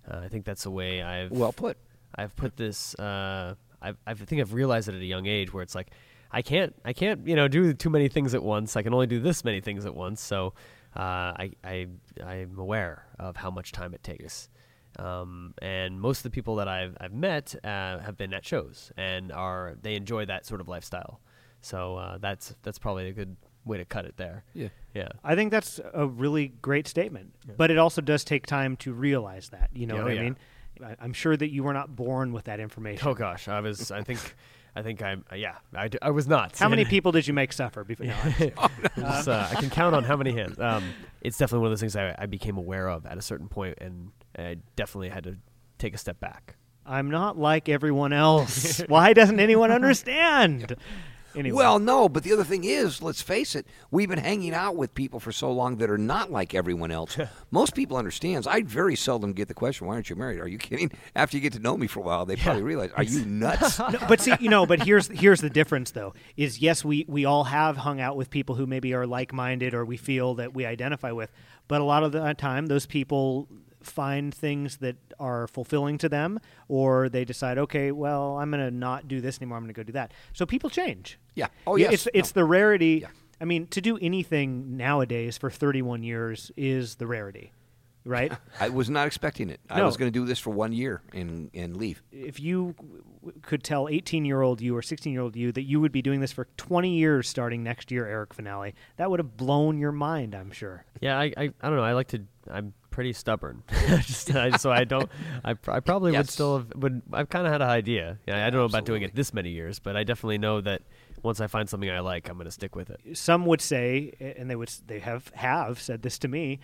Uh, 0.09 0.17
I 0.17 0.27
think 0.27 0.45
that's 0.45 0.63
the 0.63 0.71
way 0.71 1.01
I've 1.01 1.31
Well 1.31 1.53
put. 1.53 1.77
I've 2.15 2.35
put 2.35 2.55
this. 2.57 2.93
Uh, 2.95 3.55
I've, 3.81 3.97
I 4.05 4.13
think 4.13 4.41
I've 4.41 4.53
realized 4.53 4.87
it 4.87 4.95
at 4.95 5.01
a 5.01 5.05
young 5.05 5.25
age 5.25 5.53
where 5.53 5.63
it's 5.63 5.75
like 5.75 5.91
I 6.31 6.41
can't 6.41 6.75
I 6.85 6.93
can't 6.93 7.27
you 7.27 7.35
know 7.35 7.47
do 7.47 7.73
too 7.73 7.89
many 7.89 8.07
things 8.07 8.33
at 8.33 8.43
once. 8.43 8.75
I 8.75 8.83
can 8.83 8.93
only 8.93 9.07
do 9.07 9.19
this 9.19 9.43
many 9.43 9.61
things 9.61 9.85
at 9.85 9.95
once. 9.95 10.21
So 10.21 10.53
uh, 10.95 11.33
I 11.37 11.51
I 11.63 11.87
I'm 12.23 12.57
aware 12.57 13.05
of 13.19 13.37
how 13.37 13.51
much 13.51 13.71
time 13.71 13.93
it 13.93 14.03
takes. 14.03 14.49
Um, 14.99 15.55
and 15.59 15.99
most 15.99 16.19
of 16.19 16.23
the 16.23 16.29
people 16.29 16.57
that 16.57 16.67
I've 16.67 16.95
I've 16.99 17.13
met 17.13 17.55
uh, 17.63 17.99
have 17.99 18.15
been 18.17 18.33
at 18.33 18.45
shows 18.45 18.91
and 18.95 19.31
are 19.31 19.75
they 19.81 19.95
enjoy 19.95 20.25
that 20.25 20.45
sort 20.45 20.61
of 20.61 20.67
lifestyle. 20.67 21.19
So 21.61 21.97
uh, 21.97 22.17
that's 22.19 22.55
that's 22.61 22.77
probably 22.77 23.07
a 23.09 23.13
good 23.13 23.35
way 23.65 23.77
to 23.77 23.85
cut 23.85 24.05
it 24.05 24.17
there. 24.17 24.43
Yeah. 24.53 24.69
Yeah. 24.93 25.09
I 25.23 25.35
think 25.35 25.51
that's 25.51 25.79
a 25.93 26.05
really 26.05 26.49
great 26.61 26.87
statement, 26.87 27.33
but 27.57 27.71
it 27.71 27.77
also 27.77 28.01
does 28.01 28.23
take 28.23 28.45
time 28.45 28.75
to 28.77 28.93
realize 28.93 29.49
that. 29.49 29.69
You 29.73 29.87
know 29.87 29.95
Yeah, 29.95 30.01
what 30.03 30.07
oh, 30.09 30.11
I 30.11 30.15
yeah. 30.15 30.21
mean? 30.23 30.37
I, 30.83 30.95
I'm 30.99 31.13
sure 31.13 31.35
that 31.37 31.51
you 31.51 31.63
were 31.63 31.73
not 31.73 31.95
born 31.95 32.33
with 32.33 32.45
that 32.45 32.59
information. 32.59 33.07
Oh 33.07 33.13
gosh, 33.13 33.47
I 33.47 33.59
was. 33.59 33.91
I 33.91 34.01
think. 34.01 34.35
I 34.75 34.81
think 34.81 35.03
I'm. 35.03 35.23
Uh, 35.31 35.35
yeah, 35.35 35.57
I, 35.75 35.87
d- 35.87 35.99
I 36.01 36.09
was 36.09 36.27
not. 36.27 36.57
How 36.57 36.67
many 36.67 36.83
people 36.95 37.11
did 37.11 37.27
you 37.27 37.33
make 37.33 37.53
suffer? 37.53 37.83
Before, 37.83 38.07
no, 38.07 38.15
I'm 38.57 38.71
just- 38.97 39.27
uh, 39.27 39.47
I 39.51 39.55
can 39.61 39.69
count 39.69 39.93
on 39.95 40.03
how 40.03 40.15
many 40.17 40.31
hands. 40.31 40.59
Um, 40.59 40.83
it's 41.21 41.37
definitely 41.37 41.59
one 41.59 41.67
of 41.67 41.71
those 41.73 41.79
things 41.81 41.95
I, 41.95 42.15
I 42.17 42.25
became 42.25 42.57
aware 42.57 42.89
of 42.89 43.05
at 43.05 43.15
a 43.17 43.21
certain 43.21 43.47
point, 43.47 43.77
and 43.81 44.09
I 44.35 44.57
definitely 44.75 45.09
had 45.09 45.25
to 45.25 45.37
take 45.77 45.93
a 45.93 45.99
step 45.99 46.19
back. 46.19 46.55
I'm 46.87 47.11
not 47.11 47.37
like 47.37 47.69
everyone 47.69 48.13
else. 48.13 48.79
Why 48.87 49.13
doesn't 49.13 49.39
anyone 49.39 49.69
understand? 49.69 50.75
Anyway, 51.35 51.55
Well, 51.55 51.79
no, 51.79 52.07
but 52.07 52.23
the 52.23 52.31
other 52.33 52.43
thing 52.43 52.63
is, 52.63 53.01
let's 53.01 53.21
face 53.21 53.55
it, 53.55 53.65
we've 53.91 54.09
been 54.09 54.19
hanging 54.19 54.53
out 54.53 54.75
with 54.75 54.93
people 54.93 55.19
for 55.19 55.31
so 55.31 55.51
long 55.51 55.77
that 55.77 55.89
are 55.89 55.97
not 55.97 56.31
like 56.31 56.53
everyone 56.53 56.91
else. 56.91 57.17
Most 57.51 57.73
people 57.75 57.97
understands. 57.97 58.45
I 58.45 58.61
very 58.61 58.95
seldom 58.95 59.33
get 59.33 59.47
the 59.47 59.53
question, 59.53 59.87
"Why 59.87 59.95
aren't 59.95 60.09
you 60.09 60.15
married?" 60.15 60.39
Are 60.39 60.47
you 60.47 60.57
kidding? 60.57 60.91
After 61.15 61.37
you 61.37 61.41
get 61.41 61.53
to 61.53 61.59
know 61.59 61.77
me 61.77 61.87
for 61.87 61.99
a 61.99 62.03
while, 62.03 62.25
they 62.25 62.35
probably 62.35 62.63
realize, 62.63 62.91
"Are 62.95 63.03
you 63.03 63.25
nuts?" 63.25 63.79
No, 63.79 63.99
but 64.07 64.21
see, 64.21 64.33
you 64.39 64.49
know, 64.49 64.65
but 64.65 64.83
here's 64.83 65.07
here's 65.07 65.41
the 65.41 65.49
difference 65.49 65.91
though. 65.91 66.13
Is 66.37 66.59
yes, 66.59 66.85
we 66.85 67.05
we 67.07 67.25
all 67.25 67.45
have 67.45 67.77
hung 67.77 67.99
out 67.99 68.15
with 68.15 68.29
people 68.29 68.55
who 68.55 68.65
maybe 68.65 68.93
are 68.93 69.07
like-minded 69.07 69.73
or 69.73 69.85
we 69.85 69.97
feel 69.97 70.35
that 70.35 70.53
we 70.53 70.65
identify 70.65 71.11
with, 71.11 71.31
but 71.67 71.81
a 71.81 71.83
lot 71.83 72.03
of 72.03 72.11
the 72.11 72.33
time 72.33 72.67
those 72.67 72.85
people 72.85 73.47
find 73.87 74.33
things 74.33 74.77
that 74.77 74.95
are 75.19 75.47
fulfilling 75.47 75.97
to 75.99 76.09
them, 76.09 76.39
or 76.67 77.09
they 77.09 77.25
decide, 77.25 77.57
okay, 77.57 77.91
well, 77.91 78.37
I'm 78.37 78.49
going 78.51 78.63
to 78.63 78.71
not 78.75 79.07
do 79.07 79.21
this 79.21 79.39
anymore. 79.39 79.57
I'm 79.57 79.63
going 79.63 79.73
to 79.73 79.79
go 79.79 79.83
do 79.83 79.93
that. 79.93 80.13
So 80.33 80.45
people 80.45 80.69
change. 80.69 81.19
Yeah. 81.35 81.47
Oh, 81.67 81.75
Yeah, 81.75 81.91
yes. 81.91 82.07
It's 82.07 82.07
it's 82.13 82.35
No. 82.35 82.41
the 82.41 82.45
rarity. 82.45 82.99
Yeah. 83.01 83.07
I 83.41 83.45
mean, 83.45 83.67
to 83.67 83.81
do 83.81 83.97
anything 84.01 84.77
nowadays 84.77 85.37
for 85.37 85.49
31 85.49 86.03
years 86.03 86.51
is 86.55 86.95
the 86.95 87.07
rarity, 87.07 87.51
right? 88.05 88.31
I 88.59 88.69
was 88.69 88.89
not 88.89 89.05
expecting 89.07 89.49
it. 89.49 89.59
I 89.69 89.81
was 89.81 89.97
going 89.97 90.11
to 90.11 90.17
do 90.17 90.25
this 90.25 90.39
for 90.39 90.51
one 90.51 90.71
year 90.71 91.01
and 91.13 91.49
and 91.53 91.75
leave. 91.75 92.01
if 92.11 92.39
you 92.39 92.73
w- 92.77 93.03
could 93.41 93.63
tell 93.63 93.89
18 93.89 94.23
year 94.23 94.41
old 94.41 94.61
you 94.61 94.77
or 94.77 94.81
16 94.81 95.11
year 95.11 95.21
old 95.21 95.35
you 95.35 95.51
that 95.51 95.63
you 95.63 95.81
would 95.81 95.91
be 95.91 96.01
doing 96.01 96.21
this 96.21 96.31
for 96.31 96.47
20 96.57 96.89
years 96.95 97.27
starting 97.27 97.63
next 97.63 97.91
year, 97.91 98.05
Eric 98.07 98.33
Finale, 98.33 98.75
that 98.97 99.09
would 99.09 99.19
have 99.19 99.35
blown 99.35 99.77
your 99.77 99.91
mind, 99.91 100.35
I'm 100.35 100.51
sure. 100.51 100.85
Yeah, 101.01 101.17
I, 101.19 101.33
I, 101.35 101.43
I 101.61 101.67
don't 101.67 101.75
know. 101.75 101.83
I 101.83 101.93
like 101.93 102.07
to. 102.09 102.21
I'm 102.49 102.73
pretty 102.93 103.11
stubborn. 103.11 103.63
just, 103.87 104.33
I, 104.35 104.55
so 104.57 104.71
I 104.71 104.83
don't. 104.83 105.09
I, 105.43 105.55
I 105.67 105.79
probably 105.79 106.11
would 106.11 106.29
still 106.29 106.59
have. 106.59 106.67
Would 106.75 107.01
I've 107.11 107.27
kind 107.27 107.45
of 107.45 107.51
had 107.51 107.61
an 107.61 107.69
idea. 107.69 108.19
Yeah, 108.27 108.45
I 108.45 108.49
don't 108.49 108.59
know 108.59 108.65
about 108.65 108.85
doing 108.85 109.01
it 109.01 109.15
this 109.15 109.33
many 109.33 109.49
years, 109.49 109.79
but 109.79 109.97
I 109.97 110.03
definitely 110.03 110.37
know 110.37 110.61
that 110.61 110.83
once 111.23 111.41
I 111.41 111.47
find 111.47 111.67
something 111.67 111.89
I 111.89 111.99
like, 111.99 112.29
I'm 112.29 112.35
going 112.35 112.45
to 112.45 112.51
stick 112.51 112.75
with 112.75 112.91
it. 112.91 113.17
Some 113.17 113.45
would 113.47 113.61
say, 113.61 114.13
and 114.37 114.49
they 114.49 114.55
would 114.55 114.71
they 114.85 114.99
have 114.99 115.29
have 115.33 115.81
said 115.81 116.03
this 116.03 116.19
to 116.19 116.27
me, 116.27 116.59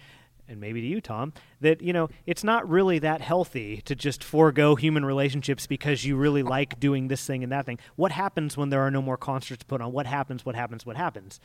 and 0.48 0.59
maybe 0.59 0.81
to 0.81 0.88
you, 0.88 1.01
Tom, 1.01 1.33
that 1.62 1.81
you 1.81 1.93
know 1.93 2.09
it's 2.27 2.43
not 2.43 2.69
really 2.69 3.00
that 3.00 3.21
healthy 3.21 3.81
to 3.86 3.95
just 3.95 4.24
forego 4.24 4.75
human 4.75 5.03
relationships 5.03 5.65
because 5.65 6.05
you 6.05 6.15
really 6.15 6.43
like 6.43 6.79
doing 6.79 7.07
this 7.07 7.25
thing 7.25 7.41
and 7.41 7.51
that 7.51 7.65
thing. 7.65 7.79
What 7.95 8.12
happens 8.12 8.55
when 8.55 8.69
there 8.69 8.81
are 8.81 8.91
no 8.91 9.01
more 9.01 9.17
concerts 9.17 9.62
to 9.62 9.65
put 9.65 9.81
on? 9.81 9.91
What 9.91 10.05
happens? 10.05 10.45
What 10.45 10.55
happens? 10.55 10.86
What 10.86 10.95
happens? 10.95 11.39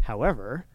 However, 0.00 0.66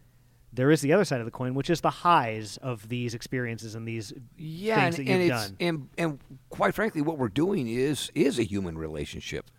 there 0.56 0.70
is 0.70 0.80
the 0.80 0.92
other 0.92 1.04
side 1.04 1.20
of 1.20 1.26
the 1.26 1.30
coin, 1.30 1.54
which 1.54 1.70
is 1.70 1.80
the 1.80 1.90
highs 1.90 2.56
of 2.58 2.88
these 2.88 3.14
experiences 3.14 3.74
and 3.74 3.86
these 3.86 4.12
Yeah, 4.36 4.80
things 4.90 4.98
and, 4.98 5.06
that 5.06 5.12
you've 5.12 5.20
and 5.20 5.30
it's 5.30 5.46
done. 5.48 5.56
and 5.60 5.88
and 5.96 6.18
quite 6.50 6.74
frankly, 6.74 7.02
what 7.02 7.18
we're 7.18 7.28
doing 7.28 7.68
is 7.68 8.10
is 8.14 8.38
a 8.38 8.42
human 8.42 8.76
relationship. 8.76 9.50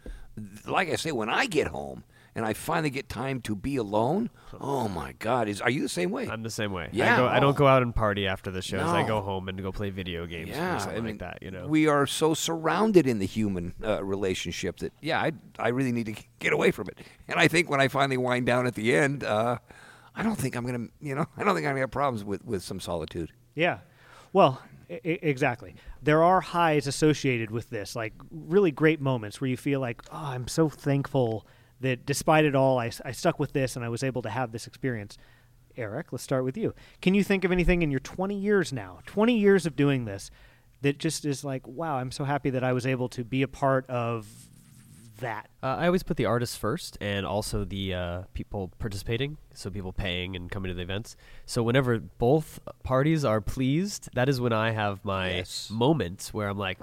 Like 0.65 0.89
I 0.89 0.95
say, 0.95 1.11
when 1.11 1.29
I 1.29 1.45
get 1.47 1.67
home 1.67 2.03
and 2.35 2.45
I 2.45 2.53
finally 2.53 2.91
get 2.91 3.09
time 3.09 3.41
to 3.41 3.55
be 3.55 3.77
alone, 3.77 4.29
oh 4.61 4.87
my 4.87 5.13
God, 5.17 5.47
is 5.47 5.61
are 5.61 5.69
you 5.71 5.81
the 5.81 5.89
same 5.89 6.11
way? 6.11 6.27
I'm 6.29 6.43
the 6.43 6.51
same 6.51 6.71
way. 6.71 6.83
I, 6.83 6.89
Yeah, 6.91 7.17
go, 7.17 7.25
I 7.25 7.37
oh. 7.37 7.39
don't 7.41 7.57
go 7.57 7.65
out 7.65 7.81
and 7.81 7.95
party 7.95 8.27
after 8.27 8.51
the 8.51 8.61
shows. 8.61 8.81
I 8.87 9.01
go 9.07 9.21
home 9.21 9.49
and 9.49 9.59
go 9.63 9.71
play 9.71 9.89
video 9.89 10.27
games 10.27 10.49
yeah, 10.49 10.75
or 10.75 10.79
something 10.79 10.97
I 10.97 11.01
mean, 11.01 11.13
like 11.13 11.19
that. 11.19 11.39
You 11.41 11.49
know. 11.49 11.65
we 11.67 11.87
are 11.87 12.05
so 12.05 12.35
surrounded 12.35 13.07
in 13.07 13.17
the 13.17 13.25
human 13.25 13.73
uh, 13.83 14.03
relationship 14.03 14.77
that 14.77 14.93
yeah, 15.01 15.19
I 15.19 15.31
I 15.57 15.69
really 15.69 15.91
need 15.91 16.05
to 16.07 16.15
get 16.39 16.53
away 16.53 16.69
from 16.71 16.87
it. 16.89 16.99
And 17.27 17.39
I 17.39 17.47
think 17.47 17.69
when 17.69 17.81
I 17.81 17.87
finally 17.87 18.17
wind 18.17 18.45
down 18.45 18.67
at 18.67 18.75
the 18.75 18.95
end, 18.95 19.23
uh, 19.23 19.57
I 20.17 20.23
don't 20.23 20.35
think 20.35 20.55
I'm 20.55 20.65
gonna, 20.65 20.87
you 20.99 21.15
know, 21.15 21.25
I 21.37 21.43
don't 21.43 21.55
think 21.55 21.65
I'm 21.65 21.71
gonna 21.71 21.81
have 21.81 21.91
problems 21.91 22.23
with 22.25 22.43
with 22.43 22.63
some 22.63 22.79
solitude. 22.79 23.31
Yeah. 23.55 23.79
Well, 24.33 24.61
I- 24.89 24.99
exactly. 25.03 25.75
There 26.01 26.23
are 26.23 26.41
highs 26.41 26.87
associated 26.87 27.51
with 27.51 27.69
this, 27.69 27.95
like 27.95 28.13
really 28.31 28.71
great 28.71 28.99
moments 28.99 29.39
where 29.39 29.49
you 29.49 29.57
feel 29.57 29.79
like, 29.79 30.01
oh, 30.11 30.17
I'm 30.17 30.47
so 30.47 30.67
thankful 30.69 31.45
that 31.79 32.05
despite 32.05 32.43
it 32.45 32.55
all, 32.55 32.79
I, 32.79 32.91
I 33.05 33.11
stuck 33.11 33.39
with 33.39 33.53
this 33.53 33.75
and 33.75 33.85
I 33.85 33.89
was 33.89 34.03
able 34.03 34.21
to 34.23 34.29
have 34.29 34.51
this 34.51 34.65
experience. 34.67 35.17
Eric, 35.75 36.11
let's 36.11 36.23
start 36.23 36.43
with 36.43 36.57
you. 36.57 36.73
Can 37.01 37.13
you 37.13 37.23
think 37.23 37.43
of 37.43 37.51
anything 37.51 37.83
in 37.83 37.91
your 37.91 37.99
20 37.99 38.35
years 38.35 38.73
now, 38.73 38.99
20 39.05 39.37
years 39.37 39.67
of 39.67 39.75
doing 39.75 40.05
this, 40.05 40.31
that 40.81 40.97
just 40.97 41.23
is 41.25 41.43
like, 41.43 41.67
wow, 41.67 41.97
I'm 41.97 42.11
so 42.11 42.23
happy 42.23 42.49
that 42.49 42.63
I 42.63 42.73
was 42.73 42.87
able 42.87 43.09
to 43.09 43.23
be 43.23 43.43
a 43.43 43.47
part 43.47 43.87
of 43.89 44.27
that? 45.17 45.49
Uh, 45.63 45.75
I 45.79 45.85
always 45.87 46.03
put 46.03 46.17
the 46.17 46.25
artists 46.25 46.55
first, 46.55 46.97
and 47.01 47.25
also 47.25 47.63
the 47.65 47.93
uh, 47.93 48.21
people 48.33 48.71
participating, 48.79 49.37
so 49.53 49.69
people 49.69 49.93
paying 49.93 50.35
and 50.35 50.49
coming 50.51 50.69
to 50.69 50.75
the 50.75 50.81
events. 50.81 51.15
So 51.45 51.63
whenever 51.63 51.99
both 51.99 52.59
parties 52.83 53.23
are 53.25 53.41
pleased, 53.41 54.09
that 54.13 54.29
is 54.29 54.39
when 54.41 54.53
I 54.53 54.71
have 54.71 55.03
my 55.05 55.35
Yes. 55.37 55.69
moment 55.71 56.29
where 56.31 56.49
I'm 56.49 56.57
like, 56.57 56.79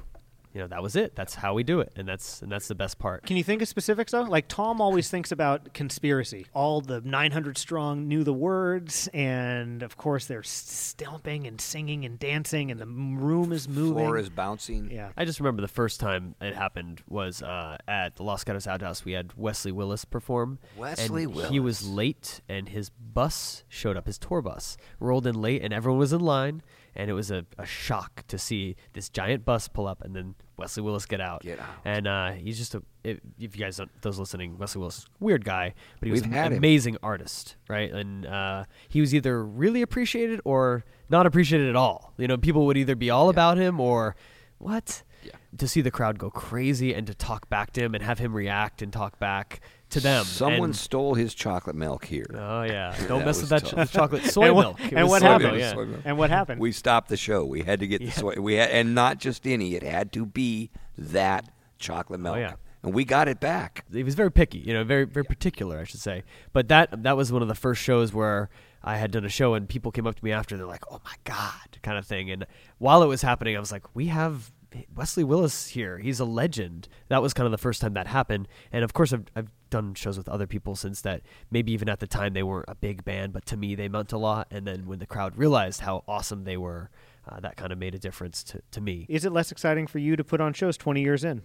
you 0.55 0.61
know, 0.61 0.69
that 0.69 0.83
was 0.83 0.95
it. 0.97 1.17
That's 1.17 1.35
how 1.35 1.53
we 1.53 1.65
do 1.65 1.81
it, 1.81 1.93
and 1.97 2.07
that's 2.09 2.41
and 2.41 2.51
that's 2.51 2.69
the 2.69 2.75
best 2.77 2.99
part. 2.99 3.27
Can 3.27 3.37
you 3.37 3.43
think 3.45 3.61
of 3.61 3.67
specifics 3.69 4.13
though? 4.13 4.23
Like 4.23 4.47
Tom 4.49 4.81
always 4.81 5.11
thinks 5.11 5.33
about 5.33 5.75
conspiracy. 5.75 6.47
All 6.55 6.81
the 6.81 7.01
900 7.01 7.59
strong 7.59 8.07
knew 8.09 8.23
the 8.25 8.33
words, 8.33 9.09
and 9.13 9.83
of 9.83 9.97
course 9.97 10.27
they're 10.27 10.39
s- 10.41 10.49
stomping 10.49 11.47
and 11.47 11.61
singing 11.61 12.05
and 12.05 12.19
dancing, 12.19 12.71
and 12.71 12.79
the 12.81 12.87
room 12.87 13.53
is 13.53 13.69
moving. 13.69 14.05
Floor 14.05 14.17
is 14.17 14.31
bouncing. 14.31 14.91
yeah. 14.91 15.11
I 15.17 15.25
just 15.25 15.41
remember 15.41 15.61
the 15.61 15.69
first 15.69 15.99
time 16.01 16.35
it 16.41 16.55
happened 16.55 17.03
was 17.09 17.43
uh, 17.43 17.77
at 17.89 18.17
the 18.17 18.23
Los 18.23 18.45
Gatos 18.45 18.67
Outhouse. 18.67 19.05
We 19.05 19.13
had 19.13 19.33
Wesley 19.37 19.73
Willis 19.73 20.05
perform. 20.05 20.59
Wesley 20.77 21.25
and 21.25 21.35
He 21.47 21.59
was 21.59 21.87
late, 21.87 22.41
and 22.49 22.69
his 22.69 22.91
bus 22.91 23.65
showed 23.69 23.97
up. 23.97 24.07
His 24.07 24.19
tour 24.19 24.41
bus 24.41 24.77
rolled 25.01 25.27
in 25.27 25.35
late, 25.41 25.63
and 25.63 25.73
everyone 25.75 25.99
was 25.99 26.13
in 26.13 26.21
line. 26.21 26.63
And 26.97 27.11
it 27.11 27.15
was 27.15 27.33
a, 27.33 27.45
a 27.59 27.67
shock 27.67 28.25
to 28.29 28.39
see 28.39 28.77
this 28.93 29.09
giant 29.09 29.45
bus 29.45 29.67
pull 29.67 29.89
up, 29.89 30.01
and 30.05 30.15
then 30.15 30.37
Wesley 30.57 30.83
Willis 30.83 31.07
get 31.07 31.21
out. 31.21 31.43
Get 31.43 31.59
out. 31.59 31.67
And 31.85 32.07
uh, 32.07 32.33
he's 32.33 32.59
just 32.59 32.75
a. 32.75 32.83
If, 33.03 33.19
if 33.39 33.57
you 33.57 33.65
guys, 33.65 33.77
don't, 33.77 33.91
those 34.03 34.19
listening, 34.19 34.57
Wesley 34.57 34.79
Willis, 34.81 35.07
weird 35.21 35.45
guy, 35.45 35.75
but 36.01 36.07
he 36.07 36.13
was 36.13 36.23
We've 36.23 36.31
an 36.31 36.37
had 36.37 36.53
him. 36.53 36.59
amazing 36.59 36.97
artist, 37.03 37.57
right? 37.69 37.91
And 37.93 38.25
uh, 38.25 38.65
he 38.89 39.01
was 39.01 39.15
either 39.15 39.45
really 39.45 39.83
appreciated 39.83 40.41
or 40.45 40.85
not 41.11 41.27
appreciated 41.27 41.69
at 41.69 41.77
all. 41.77 42.13
You 42.17 42.29
know, 42.29 42.37
people 42.39 42.67
would 42.67 42.77
either 42.77 42.95
be 42.97 43.11
all 43.11 43.29
about 43.29 43.59
him 43.59 43.81
or 43.81 44.17
what? 44.59 45.03
Yeah. 45.25 45.33
To 45.59 45.69
see 45.69 45.81
the 45.81 45.91
crowd 45.91 46.19
go 46.19 46.31
crazy 46.31 46.95
and 46.95 47.07
to 47.07 47.15
talk 47.15 47.49
back 47.49 47.73
to 47.73 47.81
him 47.81 47.95
and 47.95 48.03
have 48.03 48.19
him 48.19 48.35
react 48.35 48.83
and 48.83 48.93
talk 48.93 49.19
back 49.19 49.61
to 49.91 50.01
them. 50.01 50.25
Someone 50.25 50.71
And- 50.71 50.77
stole 50.77 51.15
his 51.15 51.35
chocolate 51.35 51.77
milk 51.77 52.05
here. 52.05 52.27
oh 52.35 52.63
yeah, 52.63 52.95
don't 53.09 53.25
mess 53.25 53.41
with 53.41 53.51
that 53.51 53.65
ch- 53.65 53.93
chocolate 53.93 54.25
soy 54.25 54.47
and 54.47 54.57
what, 54.57 54.63
milk. 54.63 54.81
It 54.81 54.93
and 54.95 55.09
what 55.09 55.23
happened? 55.23 55.57
milk, 55.57 55.61
yeah. 55.61 55.75
Milk. 55.75 56.01
And 56.05 56.19
what 56.19 56.31
happened? 56.31 56.61
We 56.61 56.73
stopped 56.73 57.09
the 57.09 57.17
show. 57.17 57.45
We 57.45 57.63
had 57.63 57.81
to 57.81 57.87
get 57.87 58.01
the 58.01 58.11
soy. 58.11 58.35
We 58.39 58.55
had, 58.55 58.71
and 58.71 58.95
not 58.95 59.19
just 59.19 59.47
any. 59.47 59.75
It 59.75 59.83
had 59.83 60.13
to 60.13 60.27
be 60.27 60.71
that 60.99 61.49
chocolate 61.79 62.21
oh, 62.21 62.23
milk. 62.23 62.37
Oh, 62.37 62.41
yeah. 62.41 62.55
And 62.83 62.93
we 62.93 63.05
got 63.07 63.29
it 63.29 63.41
back. 63.41 63.85
he 63.91 64.03
was 64.03 64.15
very 64.15 64.31
picky, 64.31 64.59
you 64.59 64.75
know, 64.75 64.85
very 64.85 65.05
very 65.05 65.25
particular, 65.25 65.79
I 65.79 65.85
should 65.85 66.01
say. 66.01 66.23
But 66.53 66.69
that 66.69 67.03
that 67.03 67.17
was 67.17 67.33
one 67.33 67.41
of 67.41 67.49
the 67.49 67.55
first 67.55 67.81
shows 67.83 68.13
where 68.13 68.51
I 68.83 68.99
had 68.99 69.11
done 69.11 69.25
a 69.25 69.31
show 69.31 69.55
and 69.55 69.67
people 69.67 69.91
came 69.91 70.07
up 70.07 70.17
to 70.17 70.25
me 70.25 70.33
after 70.33 70.59
they're 70.59 70.67
like, 70.67 70.85
"Oh 70.91 71.01
my 71.05 71.15
god," 71.25 71.79
kind 71.83 71.97
of 71.97 72.07
thing. 72.07 72.31
And 72.31 72.47
while 72.77 73.03
it 73.03 73.07
was 73.07 73.23
happening, 73.23 73.57
I 73.57 73.61
was 73.61 73.73
like, 73.73 73.95
"We 73.95 74.07
have 74.09 74.53
Wesley 74.95 75.25
Willis 75.25 75.69
here. 75.69 75.99
He's 75.99 76.21
a 76.21 76.25
legend." 76.25 76.89
That 77.09 77.23
was 77.23 77.35
kind 77.35 77.47
of 77.47 77.53
the 77.53 77.59
first 77.59 77.81
time 77.81 77.95
that 77.95 78.07
happened. 78.07 78.49
And 78.73 78.85
of 78.85 78.93
course, 78.93 79.13
I've 79.13 79.25
I've 79.35 79.51
done 79.71 79.95
shows 79.95 80.17
with 80.17 80.29
other 80.29 80.47
people 80.47 80.77
since 80.77 81.01
that. 81.03 81.23
Maybe 81.51 81.73
even 81.73 81.89
at 81.89 82.01
the 82.01 82.07
time 82.07 82.33
they 82.33 82.43
weren't 82.43 82.67
a 82.69 82.75
big 82.75 83.05
band, 83.05 83.33
but 83.33 83.47
to 83.47 83.57
me 83.57 83.75
they 83.75 83.89
meant 83.89 84.13
a 84.13 84.19
lot. 84.19 84.47
And 84.51 84.67
then 84.67 84.87
when 84.87 84.99
the 84.99 85.07
crowd 85.07 85.37
realized 85.37 85.81
how 85.81 86.05
awesome 86.07 86.45
they 86.45 86.57
were, 86.57 86.91
uh, 87.29 87.41
that 87.41 87.57
kind 87.57 87.73
of 87.73 87.79
made 87.79 87.95
a 87.95 87.99
difference 87.99 88.43
to 88.45 88.63
to 88.71 88.81
me. 88.81 89.07
Is 89.09 89.25
it 89.25 89.33
less 89.33 89.51
exciting 89.51 89.87
for 89.87 89.99
you 89.99 90.17
to 90.17 90.25
put 90.25 90.41
on 90.41 90.53
shows 90.53 90.77
20 90.77 91.01
years 91.03 91.25
in? 91.25 91.43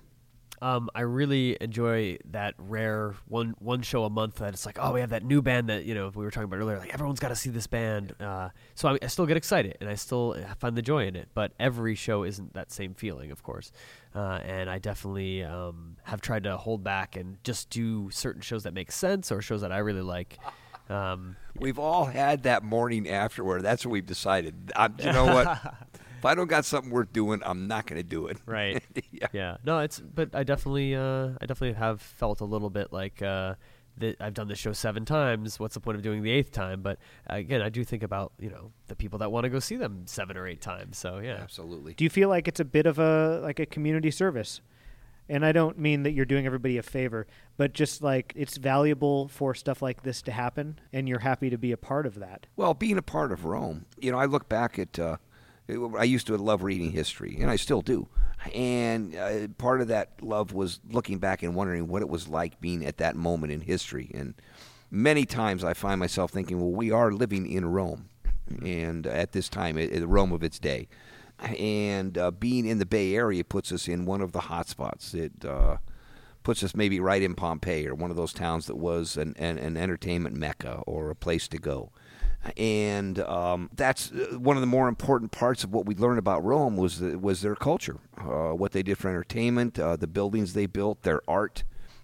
Um, 0.62 0.90
I 0.94 1.02
really 1.02 1.58
enjoy 1.62 2.18
that 2.32 2.56
rare 2.58 3.16
one 3.28 3.56
one 3.60 3.82
show 3.82 4.04
a 4.04 4.10
month 4.10 4.36
that 4.36 4.54
it's 4.54 4.66
like, 4.66 4.78
oh, 4.80 4.94
we 4.94 5.00
have 5.00 5.12
that 5.12 5.24
new 5.24 5.42
band 5.42 5.70
that 5.70 5.86
you 5.86 5.96
know 5.96 6.12
we 6.14 6.24
were 6.24 6.32
talking 6.32 6.46
about 6.46 6.58
earlier. 6.58 6.78
Like 6.78 6.94
everyone's 6.94 7.20
got 7.20 7.30
to 7.30 7.36
see 7.36 7.50
this 7.50 7.68
band. 7.68 8.14
Uh, 8.20 8.50
so 8.76 8.90
I, 8.90 9.00
I 9.02 9.08
still 9.08 9.26
get 9.26 9.38
excited 9.38 9.78
and 9.80 9.90
I 9.90 9.96
still 9.96 10.36
find 10.60 10.76
the 10.76 10.82
joy 10.82 11.08
in 11.08 11.16
it. 11.16 11.30
But 11.34 11.54
every 11.60 11.96
show 11.96 12.24
isn't 12.24 12.54
that 12.54 12.72
same 12.72 12.94
feeling, 12.94 13.32
of 13.32 13.44
course. 13.44 13.72
Uh, 14.14 14.40
and 14.44 14.70
I 14.70 14.80
definitely 14.80 15.44
um, 15.44 15.98
have 16.04 16.22
tried 16.22 16.44
to 16.44 16.58
hold 16.58 16.84
back 16.84 17.16
and 17.16 17.38
just 17.44 17.70
do 17.70 18.10
certain 18.12 18.42
shows 18.42 18.64
that 18.64 18.74
make 18.74 18.92
sense 18.92 19.32
or 19.32 19.42
shows 19.42 19.62
that 19.62 19.72
I 19.72 19.80
really 19.80 20.02
like. 20.02 20.38
Um, 20.90 21.36
We've 21.56 21.78
all 21.78 22.06
had 22.06 22.44
that 22.44 22.64
morning 22.64 23.08
afterward. 23.08 23.62
That's 23.62 23.86
what 23.86 23.92
we've 23.92 24.06
decided. 24.06 24.72
i 24.76 24.90
you 24.98 25.14
know 25.14 25.26
what? 25.26 25.76
if 26.20 26.26
I 26.26 26.36
don't 26.36 26.48
got 26.48 26.66
something 26.66 26.92
worth 26.92 27.12
doing, 27.12 27.42
I'm 27.44 27.68
not 27.68 27.88
going 27.88 28.00
to 28.00 28.08
do 28.08 28.28
it. 28.28 28.38
right. 28.46 28.84
yeah. 29.12 29.28
yeah 29.34 29.58
no 29.66 29.80
it's 29.80 30.00
but 30.00 30.30
i 30.36 30.44
definitely 30.44 30.96
uh 30.96 31.30
i 31.42 31.46
definitely 31.46 31.74
have 31.74 32.02
felt 32.02 32.42
a 32.42 32.46
little 32.46 32.70
bit 32.70 32.94
like 32.94 33.22
uh 33.22 33.56
that 33.98 34.16
i've 34.22 34.34
done 34.34 34.48
this 34.48 34.58
show 34.60 34.72
seven 34.72 35.04
times 35.04 35.60
what's 35.60 35.74
the 35.74 35.80
point 35.80 35.98
of 35.98 36.02
doing 36.04 36.22
the 36.22 36.32
eighth 36.32 36.52
time 36.52 36.82
but 36.82 36.98
again 37.28 37.62
i 37.62 37.68
do 37.70 37.84
think 37.84 38.04
about 38.04 38.32
you 38.40 38.50
know 38.50 38.72
the 38.88 38.96
people 38.96 39.20
that 39.20 39.32
want 39.32 39.44
to 39.44 39.50
go 39.50 39.60
see 39.60 39.76
them 39.76 40.04
seven 40.06 40.38
or 40.38 40.48
eight 40.48 40.62
times 40.62 40.98
so 40.98 41.20
yeah 41.20 41.40
Absolutely. 41.42 41.94
Do 41.96 42.04
you 42.04 42.10
feel 42.10 42.30
like 42.30 42.48
it's 42.48 42.60
a 42.60 42.66
bit 42.66 42.86
of 42.86 43.00
a 43.00 43.40
like 43.44 43.60
a 43.60 43.66
community 43.66 44.12
service? 44.12 44.62
And 45.32 45.46
I 45.46 45.52
don't 45.52 45.78
mean 45.78 46.02
that 46.04 46.14
you're 46.14 46.26
doing 46.26 46.48
everybody 46.48 46.78
a 46.80 46.82
favor, 46.84 47.28
but 47.56 47.72
just 47.74 48.02
like 48.02 48.34
it's 48.36 48.58
valuable 48.58 49.28
for 49.28 49.54
stuff 49.54 49.80
like 49.80 50.02
this 50.02 50.24
to 50.24 50.32
happen, 50.32 50.80
and 50.92 51.08
you're 51.08 51.20
happy 51.20 51.52
to 51.52 51.58
be 51.58 51.72
a 51.72 51.78
part 51.78 52.08
of 52.08 52.16
that. 52.16 52.48
Well, 52.56 52.74
being 52.74 52.98
a 52.98 53.04
part 53.04 53.32
of 53.32 53.46
Rome, 53.46 53.86
you 54.00 54.12
know, 54.12 54.18
I 54.18 54.26
look 54.26 54.50
back 54.50 54.80
at. 54.80 54.98
Uh, 54.98 55.18
I 55.98 56.04
used 56.04 56.28
to 56.28 56.38
love 56.38 56.64
reading 56.64 56.92
history, 56.92 57.38
and 57.40 57.50
I 57.50 57.56
still 57.56 57.82
do. 57.82 58.08
And 58.56 59.16
uh, 59.16 59.48
part 59.58 59.82
of 59.82 59.90
that 59.90 60.12
love 60.22 60.54
was 60.54 60.80
looking 60.90 61.20
back 61.20 61.44
and 61.44 61.56
wondering 61.56 61.88
what 61.88 62.02
it 62.02 62.10
was 62.10 62.28
like 62.28 62.60
being 62.62 62.86
at 62.86 62.98
that 62.98 63.16
moment 63.16 63.52
in 63.52 63.62
history. 63.62 64.10
And 64.14 64.34
many 64.90 65.26
times 65.26 65.64
I 65.64 65.74
find 65.74 66.00
myself 66.00 66.32
thinking, 66.32 66.60
well, 66.60 66.72
we 66.72 66.92
are 66.92 67.12
living 67.12 67.52
in 67.52 67.66
Rome, 67.66 68.10
and 68.64 69.06
at 69.06 69.34
this 69.34 69.50
time, 69.50 69.78
it, 69.78 70.06
Rome 70.06 70.32
of 70.32 70.44
its 70.44 70.60
day. 70.60 70.88
And 71.40 72.18
uh, 72.18 72.32
being 72.32 72.66
in 72.66 72.80
the 72.80 72.86
Bay 72.86 73.16
Area 73.16 73.44
puts 73.44 73.72
us 73.72 73.88
in 73.88 74.06
one 74.06 74.22
of 74.22 74.32
the 74.32 74.42
hot 74.42 74.68
spots. 74.68 75.14
It 75.14 75.46
uh, 75.46 75.78
puts 76.44 76.64
us 76.64 76.76
maybe 76.76 77.00
right 77.00 77.22
in 77.22 77.36
Pompeii 77.36 77.88
or 77.88 77.96
one 77.96 78.12
of 78.12 78.18
those 78.18 78.34
towns 78.34 78.66
that 78.66 78.76
was 78.76 79.18
an, 79.18 79.36
an, 79.38 79.58
an 79.58 79.78
entertainment 79.78 80.36
mecca 80.36 80.82
or 80.86 81.10
a 81.10 81.16
place 81.16 81.48
to 81.50 81.58
go. 81.58 81.92
And 82.58 83.20
um, 83.20 83.70
that's 83.76 84.12
uh, 84.12 84.38
one 84.38 84.56
of 84.58 84.62
the 84.62 84.68
more 84.68 84.88
important 84.88 85.32
parts 85.32 85.64
of 85.64 85.74
what 85.74 85.86
we 85.86 85.96
learned 85.96 86.20
about 86.20 86.44
Rome 86.44 86.78
was 86.78 87.00
the, 87.00 87.18
was 87.18 87.42
their 87.42 87.56
culture, 87.56 87.98
uh, 88.18 88.52
what 88.52 88.72
they 88.72 88.84
did 88.84 88.98
for 88.98 89.10
entertainment, 89.10 89.78
uh, 89.78 89.96
the 89.96 90.08
buildings 90.08 90.54
they 90.54 90.66
built, 90.66 91.04
their 91.04 91.22
art, 91.28 91.64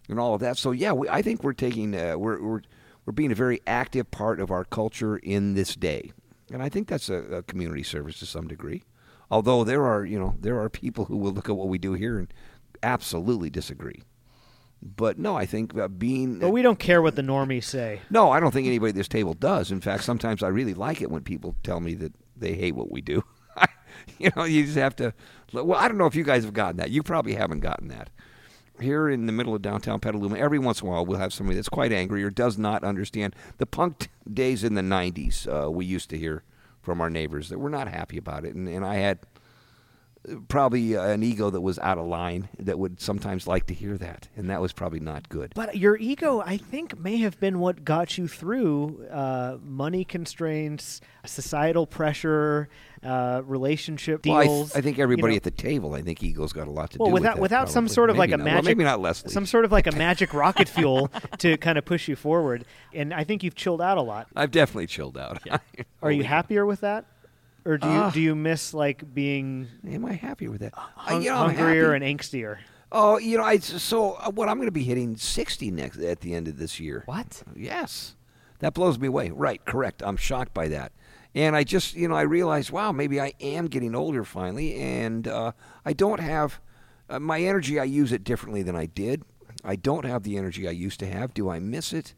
and 0.10 0.20
all 0.20 0.34
of 0.34 0.42
that. 0.42 0.58
So 0.58 0.72
yeah, 0.72 0.92
we, 0.92 1.08
I 1.10 1.22
think 1.22 1.44
we're 1.44 1.54
taking 1.54 1.96
uh, 1.96 2.18
we're, 2.18 2.42
we're 2.42 2.62
we're 3.06 3.14
being 3.14 3.32
a 3.32 3.36
very 3.36 3.62
active 3.68 4.12
part 4.12 4.40
of 4.40 4.52
our 4.52 4.66
culture 4.66 5.18
in 5.18 5.54
this 5.54 5.76
day, 5.76 6.12
and 6.52 6.62
I 6.62 6.70
think 6.70 6.88
that's 6.88 7.10
a, 7.10 7.16
a 7.16 7.44
community 7.44 7.84
service 7.84 8.20
to 8.20 8.26
some 8.26 8.48
degree. 8.48 8.84
Although 9.32 9.64
there 9.64 9.86
are 9.86 10.06
you 10.06 10.20
know 10.20 10.36
there 10.40 10.60
are 10.60 10.70
people 10.70 11.06
who 11.06 11.18
will 11.18 11.32
look 11.32 11.50
at 11.50 11.56
what 11.56 11.70
we 11.70 11.78
do 11.78 11.94
here 11.94 12.18
and 12.20 12.28
absolutely 12.84 13.50
disagree. 13.50 14.04
But 14.86 15.18
no, 15.18 15.36
I 15.36 15.48
think 15.48 15.76
uh, 15.76 15.88
being 15.88 16.38
But 16.38 16.52
we 16.52 16.62
don't 16.62 16.78
care 16.78 17.02
what 17.02 17.16
the 17.16 17.24
normies 17.24 17.64
say. 17.64 18.02
no, 18.12 18.30
I 18.30 18.40
don't 18.40 18.52
think 18.52 18.68
anybody 18.68 18.90
at 18.90 18.96
this 18.96 19.08
table 19.08 19.34
does. 19.34 19.72
In 19.72 19.82
fact, 19.82 20.04
sometimes 20.04 20.44
I 20.44 20.48
really 20.50 20.76
like 20.76 21.02
it 21.02 21.10
when 21.10 21.24
people 21.24 21.56
tell 21.64 21.80
me 21.80 21.96
that 21.96 22.14
they 22.38 22.54
hate 22.54 22.76
what 22.76 22.92
we 22.92 23.02
do. 23.02 23.24
you 24.20 24.30
know, 24.36 24.44
you 24.44 24.64
just 24.64 24.78
have 24.78 24.96
to. 24.98 25.14
Well, 25.54 25.80
I 25.80 25.88
don't 25.88 25.98
know 25.98 26.06
if 26.06 26.16
you 26.16 26.24
guys 26.24 26.44
have 26.44 26.54
gotten 26.54 26.78
that. 26.78 26.92
You 26.92 27.02
probably 27.02 27.34
haven't 27.34 27.62
gotten 27.62 27.88
that. 27.88 28.12
Here 28.80 29.10
in 29.10 29.26
the 29.26 29.32
middle 29.32 29.56
of 29.56 29.62
downtown 29.62 30.02
Petaluma, 30.02 30.38
every 30.38 30.60
once 30.60 30.82
in 30.82 30.88
a 30.88 30.92
while 30.92 31.06
we'll 31.06 31.18
have 31.18 31.34
somebody 31.34 31.56
that's 31.56 31.70
quite 31.70 31.94
angry 31.94 32.24
or 32.24 32.30
does 32.30 32.58
not 32.58 32.84
understand 32.84 33.34
the 33.58 33.66
punk 33.66 34.10
days 34.32 34.64
in 34.66 34.76
the 34.76 34.82
'90s. 34.82 35.48
Uh, 35.48 35.72
we 35.72 35.86
used 35.86 36.10
to 36.10 36.18
hear 36.18 36.44
from 36.82 37.00
our 37.02 37.10
neighbors 37.10 37.50
that 37.50 37.58
we're 37.58 37.70
not 37.70 37.88
happy 37.88 38.18
about 38.18 38.46
it, 38.46 38.54
and, 38.54 38.68
and 38.68 38.86
I 38.86 38.96
had 38.96 39.20
probably 40.48 40.94
an 40.96 41.24
ego 41.24 41.50
that 41.50 41.62
was 41.62 41.78
out 41.80 41.98
of 41.98 42.06
line 42.06 42.50
that 42.60 42.78
would 42.80 43.00
sometimes 43.02 43.48
like 43.48 43.66
to 43.68 43.74
hear 43.74 43.98
that, 43.98 44.28
and 44.36 44.50
that 44.50 44.62
was 44.62 44.74
probably 44.74 45.00
not 45.00 45.30
good. 45.30 45.52
But 45.56 45.78
your 45.78 45.98
ego, 45.98 46.42
I 46.46 46.58
think, 46.58 46.98
may 47.00 47.18
have 47.18 47.40
been 47.40 47.60
what 47.60 47.84
got 47.86 48.18
you 48.18 48.28
through 48.28 49.06
uh, 49.12 49.58
money 49.64 50.04
constraints, 50.04 51.02
societal 51.26 51.86
pressure, 51.88 52.70
uh, 53.04 53.42
relationship 53.46 54.26
Well, 54.26 54.38
I, 54.38 54.46
deals. 54.46 54.72
th- 54.72 54.78
I 54.78 54.82
think 54.82 54.98
everybody 55.00 55.34
you 55.34 55.36
know. 55.36 55.38
at 55.38 55.44
the 55.44 55.52
table. 55.52 55.94
I 55.94 56.02
think 56.02 56.24
ego's 56.24 56.54
got 56.54 56.68
a 56.68 56.72
lot 56.72 56.92
to 56.92 56.98
well, 57.00 57.10
do 57.10 57.14
without 57.14 57.40
with 57.40 57.52
that. 57.52 57.62
without 57.62 57.70
some 57.72 57.88
sort 57.88 58.10
of 58.10 58.18
like 58.18 58.32
a 58.32 58.38
not. 58.38 58.44
magic, 58.46 58.56
Well, 58.64 58.70
maybe 58.72 58.84
not 58.84 59.00
Leslie. 59.00 59.30
some 59.32 59.46
sort 59.46 59.64
of 59.66 59.72
like 59.72 59.86
a 59.88 59.92
magic 59.96 60.34
rocket 60.34 60.68
fuel 60.68 61.12
to 61.40 61.58
kind 61.58 61.78
of 61.78 61.86
push 61.86 62.08
you 62.08 62.16
forward. 62.16 62.66
And 62.94 63.14
I 63.14 63.24
think 63.24 63.44
you've 63.44 63.56
chilled 63.56 63.82
out 63.82 63.98
a 63.98 64.02
lot. 64.02 64.28
I've 64.36 64.52
definitely 64.52 64.88
chilled 64.88 65.18
out. 65.18 65.40
Are 66.02 66.12
you 66.12 66.24
happier 66.24 66.66
with 66.66 66.82
that, 66.82 67.06
or 67.66 67.78
do 67.78 67.88
you 67.88 67.94
Ah. 67.94 68.12
do 68.12 68.22
you 68.22 68.36
miss 68.36 68.74
like 68.74 69.14
being 69.14 69.68
Am 69.88 70.06
I 70.06 70.14
happy 70.14 70.48
with 70.48 70.62
that? 70.62 70.74
Uh, 70.78 70.82
hung- 70.96 71.22
you 71.24 71.30
know, 71.30 71.38
I'm 71.38 71.56
hungrier 71.56 71.94
and 71.94 72.04
angstier? 72.04 72.58
Oh, 72.92 73.18
you 73.18 73.38
know, 73.38 73.44
I 73.44 73.58
so 73.58 74.14
uh, 74.14 74.30
what 74.32 74.48
I'm 74.48 74.58
going 74.58 74.68
to 74.68 74.72
be 74.72 74.84
hitting 74.84 75.16
60 75.18 75.72
next 75.72 75.98
at 76.00 76.22
the 76.22 76.34
end 76.34 76.48
of 76.48 76.58
this 76.58 76.80
year. 76.80 77.04
What? 77.08 77.44
Yes. 77.56 78.16
That 78.60 78.74
blows 78.74 78.98
me 78.98 79.08
away. 79.08 79.32
Right, 79.32 79.64
correct. 79.66 80.02
I'm 80.06 80.16
shocked 80.18 80.54
by 80.54 80.70
that. 80.70 80.94
And 81.34 81.58
I 81.58 81.66
just, 81.66 81.96
you 81.96 82.08
know, 82.08 82.16
I 82.16 82.22
realized, 82.22 82.72
wow, 82.72 82.94
maybe 82.94 83.20
I 83.20 83.34
am 83.42 83.66
getting 83.68 83.94
older 83.94 84.24
finally, 84.24 84.76
and 84.76 85.28
uh, 85.28 85.52
I 85.84 85.92
don't 85.92 86.22
have 86.22 86.62
uh, 87.10 87.20
my 87.20 87.42
energy. 87.42 87.78
I 87.78 87.84
use 87.84 88.14
it 88.14 88.24
differently 88.24 88.64
than 88.64 88.78
I 88.78 88.86
did. 88.86 89.24
I 89.66 89.76
don't 89.76 90.06
have 90.06 90.24
the 90.24 90.38
energy 90.38 90.66
I 90.66 90.72
used 90.72 91.00
to 91.02 91.08
have. 91.08 91.34
Do 91.34 91.50
I 91.50 91.60
miss 91.60 91.92
it? 91.92 92.14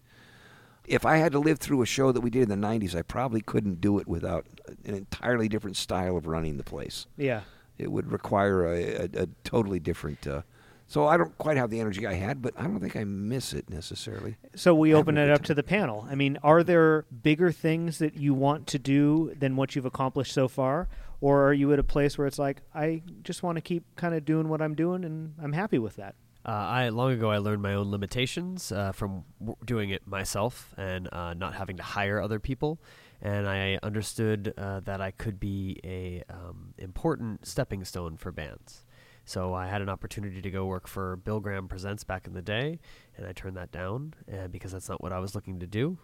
If 0.88 1.06
I 1.06 1.17
had 1.17 1.34
to 1.34 1.39
live 1.39 1.60
through 1.60 1.82
a 1.82 1.86
show 1.86 2.12
that 2.12 2.21
we 2.21 2.30
did 2.30 2.50
in 2.50 2.62
the 2.62 2.67
90s, 2.67 2.95
I 2.95 3.02
probably 3.02 3.41
couldn't 3.41 3.82
do 3.82 4.00
it 4.00 4.08
without 4.08 4.45
an 4.86 4.95
entirely 4.95 5.50
different 5.50 5.76
style 5.76 6.15
of 6.15 6.28
running 6.28 6.58
the 6.58 6.63
place. 6.63 7.08
Yeah. 7.17 7.41
It 7.78 7.91
would 7.91 8.12
require 8.12 8.65
a, 8.65 8.84
a, 8.84 9.10
a 9.23 9.28
totally 9.43 9.80
different. 9.80 10.26
Uh, 10.26 10.41
so 10.88 11.06
I 11.06 11.17
don't 11.17 11.38
quite 11.38 11.58
have 11.58 11.69
the 11.69 11.82
energy 11.82 12.08
I 12.08 12.13
had, 12.13 12.41
but 12.41 12.54
I 12.58 12.63
don't 12.63 12.80
think 12.80 12.95
I 12.95 13.04
miss 13.04 13.52
it 13.54 13.69
necessarily. 13.69 14.38
So 14.56 14.73
we 14.73 14.93
open 14.93 15.17
it 15.17 15.30
up 15.30 15.39
time. 15.39 15.47
to 15.47 15.54
the 15.54 15.63
panel. 15.63 16.08
I 16.10 16.15
mean, 16.15 16.38
are 16.41 16.63
there 16.63 17.06
bigger 17.21 17.52
things 17.52 18.00
that 18.00 18.15
you 18.15 18.34
want 18.34 18.67
to 18.67 18.80
do 18.80 19.34
than 19.38 19.58
what 19.58 19.76
you've 19.76 19.86
accomplished 19.86 20.34
so 20.34 20.47
far? 20.47 20.88
Or 21.19 21.45
are 21.45 21.54
you 21.54 21.73
at 21.73 21.80
a 21.80 21.84
place 21.84 22.17
where 22.17 22.26
it's 22.26 22.39
like, 22.39 22.62
I 22.73 23.02
just 23.23 23.43
want 23.43 23.58
to 23.58 23.62
keep 23.62 23.84
kind 23.97 24.15
of 24.15 24.23
doing 24.23 24.47
what 24.47 24.62
I'm 24.62 24.76
doing 24.76 25.04
and 25.04 25.34
I'm 25.41 25.52
happy 25.52 25.80
with 25.80 25.97
that? 25.97 26.15
Uh, 26.48 26.52
I 26.52 26.90
long 26.90 27.12
ago 27.12 27.30
I 27.30 27.40
learned 27.40 27.62
my 27.62 27.74
own 27.74 27.92
limitations 27.92 28.72
uh, 28.72 28.94
from 28.94 29.26
w- 29.40 29.58
doing 29.66 29.90
it 29.90 30.08
myself 30.08 30.74
and 30.78 31.10
uh, 31.12 31.34
not 31.34 31.56
having 31.56 31.76
to 31.76 31.84
hire 31.84 32.22
other 32.22 32.40
people, 32.40 32.80
and 33.22 33.50
I 33.50 33.78
understood 33.84 34.54
uh, 34.58 34.80
that 34.82 35.02
I 35.02 35.12
could 35.12 35.42
be 35.42 35.78
a 35.84 36.24
um, 36.30 36.74
important 36.78 37.46
stepping 37.46 37.84
stone 37.84 38.16
for 38.16 38.32
bands. 38.32 38.86
So 39.26 39.54
I 39.54 39.68
had 39.68 39.82
an 39.82 39.90
opportunity 39.90 40.42
to 40.42 40.50
go 40.50 40.66
work 40.66 40.88
for 40.88 41.18
Bill 41.18 41.42
Graham 41.42 41.68
Presents 41.68 42.06
back 42.06 42.28
in 42.28 42.34
the 42.34 42.42
day, 42.42 42.80
and 43.18 43.28
I 43.28 43.34
turned 43.34 43.58
that 43.58 43.74
down 43.74 44.14
uh, 44.32 44.48
because 44.48 44.72
that's 44.72 44.88
not 44.88 45.04
what 45.04 45.12
I 45.12 45.20
was 45.20 45.36
looking 45.36 45.60
to 45.60 45.68
do. 45.68 45.98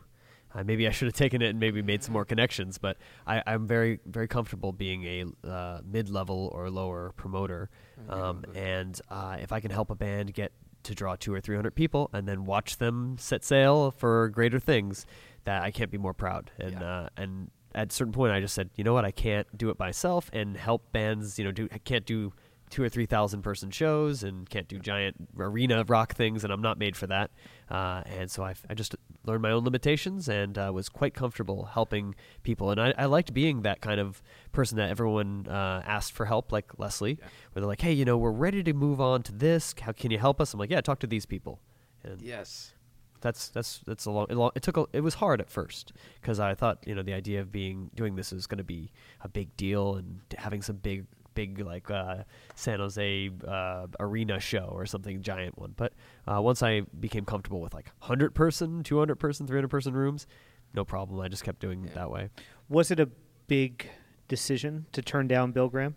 Uh, 0.56 0.64
maybe 0.64 0.88
I 0.88 0.92
should 0.92 1.08
have 1.08 1.16
taken 1.16 1.42
it 1.42 1.50
and 1.50 1.60
maybe 1.60 1.82
made 1.82 2.04
some 2.04 2.14
more 2.14 2.26
connections, 2.26 2.78
but 2.78 2.98
I, 3.26 3.42
I'm 3.46 3.66
very, 3.68 4.00
very 4.06 4.28
comfortable 4.28 4.72
being 4.72 5.04
a 5.04 5.26
uh, 5.48 5.82
mid-level 5.84 6.52
or 6.54 6.70
lower 6.70 7.12
promoter, 7.16 7.70
um, 8.10 8.44
and 8.56 9.00
uh, 9.10 9.38
if 9.42 9.52
I 9.52 9.60
can 9.60 9.72
help 9.72 9.90
a 9.90 9.96
band 9.96 10.34
get 10.34 10.52
to 10.84 10.94
draw 10.94 11.16
two 11.16 11.34
or 11.34 11.40
three 11.40 11.56
hundred 11.56 11.76
people 11.76 12.10
and 12.12 12.28
then 12.28 12.44
watch 12.46 12.78
them 12.78 13.16
set 13.18 13.44
sail 13.44 13.92
for 13.92 14.30
greater 14.30 14.60
things, 14.60 15.06
that 15.46 15.64
I 15.64 15.72
can't 15.72 15.90
be 15.90 15.98
more 15.98 16.14
proud. 16.14 16.52
And 16.60 16.84
uh, 16.84 17.10
and 17.16 17.52
at 17.74 17.92
a 17.92 17.96
certain 17.96 18.14
point, 18.14 18.34
I 18.34 18.42
just 18.42 18.54
said, 18.54 18.70
you 18.76 18.84
know 18.84 18.94
what, 18.94 19.06
I 19.06 19.12
can't 19.12 19.48
do 19.58 19.70
it 19.70 19.80
myself 19.80 20.30
and 20.34 20.58
help 20.58 20.92
bands. 20.92 21.40
You 21.40 21.46
know, 21.46 21.52
do 21.52 21.70
I 21.72 21.78
can't 21.78 22.06
do 22.06 22.34
two 22.70 22.84
or 22.84 22.90
three 22.90 23.06
thousand 23.06 23.44
person 23.44 23.72
shows 23.72 24.24
and 24.24 24.50
can't 24.50 24.68
do 24.68 24.78
giant 24.78 25.16
arena 25.38 25.84
rock 25.88 26.16
things, 26.16 26.44
and 26.44 26.52
I'm 26.52 26.62
not 26.62 26.78
made 26.78 26.98
for 26.98 27.08
that. 27.08 27.32
Uh, 27.70 28.04
and 28.06 28.30
so 28.30 28.44
I, 28.44 28.54
I 28.70 28.74
just 28.74 28.96
learned 29.26 29.42
my 29.42 29.52
own 29.52 29.64
limitations 29.64 30.28
and 30.28 30.58
uh, 30.58 30.72
was 30.74 30.90
quite 30.90 31.14
comfortable 31.14 31.66
helping 31.66 32.16
people. 32.44 32.70
And 32.72 32.80
I, 32.82 32.94
I 32.98 33.06
liked 33.06 33.34
being 33.34 33.62
that 33.62 33.82
kind 33.82 34.00
of 34.00 34.22
person 34.52 34.78
that 34.78 34.90
everyone 34.90 35.48
uh, 35.48 35.82
asked 35.86 36.12
for 36.14 36.26
help, 36.26 36.52
like 36.52 36.78
Leslie, 36.78 37.16
where 37.54 37.62
they're 37.62 37.66
like, 37.66 37.82
"Hey, 37.82 37.94
you 37.94 38.06
know, 38.06 38.18
we're 38.18 38.32
ready 38.32 38.64
to 38.64 38.74
move 38.74 39.00
on 39.00 39.24
to 39.24 39.32
this. 39.32 39.74
How 39.82 39.92
can 39.92 40.12
you 40.12 40.20
help 40.20 40.42
us?" 40.42 40.54
I'm 40.54 40.60
like, 40.60 40.70
"Yeah, 40.70 40.82
talk 40.82 41.00
to 41.00 41.08
these 41.08 41.26
people." 41.26 41.60
And 42.04 42.22
Yes. 42.22 42.74
that's 43.22 43.48
that's 43.50 43.80
that's 43.86 44.06
a 44.06 44.12
long. 44.12 44.28
It, 44.30 44.36
long, 44.36 44.52
it 44.56 44.62
took 44.64 44.76
a, 44.78 44.86
it 44.92 45.02
was 45.02 45.16
hard 45.16 45.40
at 45.40 45.50
first 45.50 45.94
because 46.22 46.40
I 46.40 46.54
thought 46.54 46.80
you 46.86 46.94
know 46.94 47.02
the 47.04 47.14
idea 47.14 47.40
of 47.40 47.52
being 47.52 47.90
doing 47.96 48.16
this 48.16 48.34
is 48.34 48.46
going 48.48 48.58
to 48.58 48.64
be 48.66 48.92
a 49.22 49.30
big 49.30 49.56
deal 49.56 49.96
and 49.96 50.20
having 50.38 50.62
some 50.62 50.76
big 50.78 51.06
big 51.34 51.60
like 51.60 51.90
uh, 51.90 52.24
San 52.56 52.80
Jose 52.80 53.30
uh, 53.48 53.88
arena 54.00 54.40
show 54.40 54.70
or 54.72 54.86
something 54.86 55.22
giant 55.22 55.58
one. 55.58 55.74
But 55.76 55.94
uh, 56.28 56.42
once 56.42 56.64
I 56.64 56.82
became 57.00 57.26
comfortable 57.26 57.62
with 57.62 57.74
like 57.74 57.92
hundred 58.00 58.34
person, 58.34 58.84
two 58.84 59.00
hundred 59.00 59.16
person, 59.16 59.48
three 59.48 59.58
hundred 59.58 59.70
person 59.70 59.94
rooms, 59.94 60.28
no 60.74 60.86
problem. 60.86 61.20
I 61.20 61.28
just 61.28 61.44
kept 61.44 61.60
doing 61.60 61.86
it 61.86 61.94
that 61.94 62.10
way. 62.10 62.30
Was 62.70 62.92
it 62.92 63.00
a 63.00 63.10
big 63.48 63.90
decision 64.28 64.86
to 64.92 65.02
turn 65.02 65.28
down 65.28 65.52
Bill 65.52 65.70
Graham? 65.70 65.96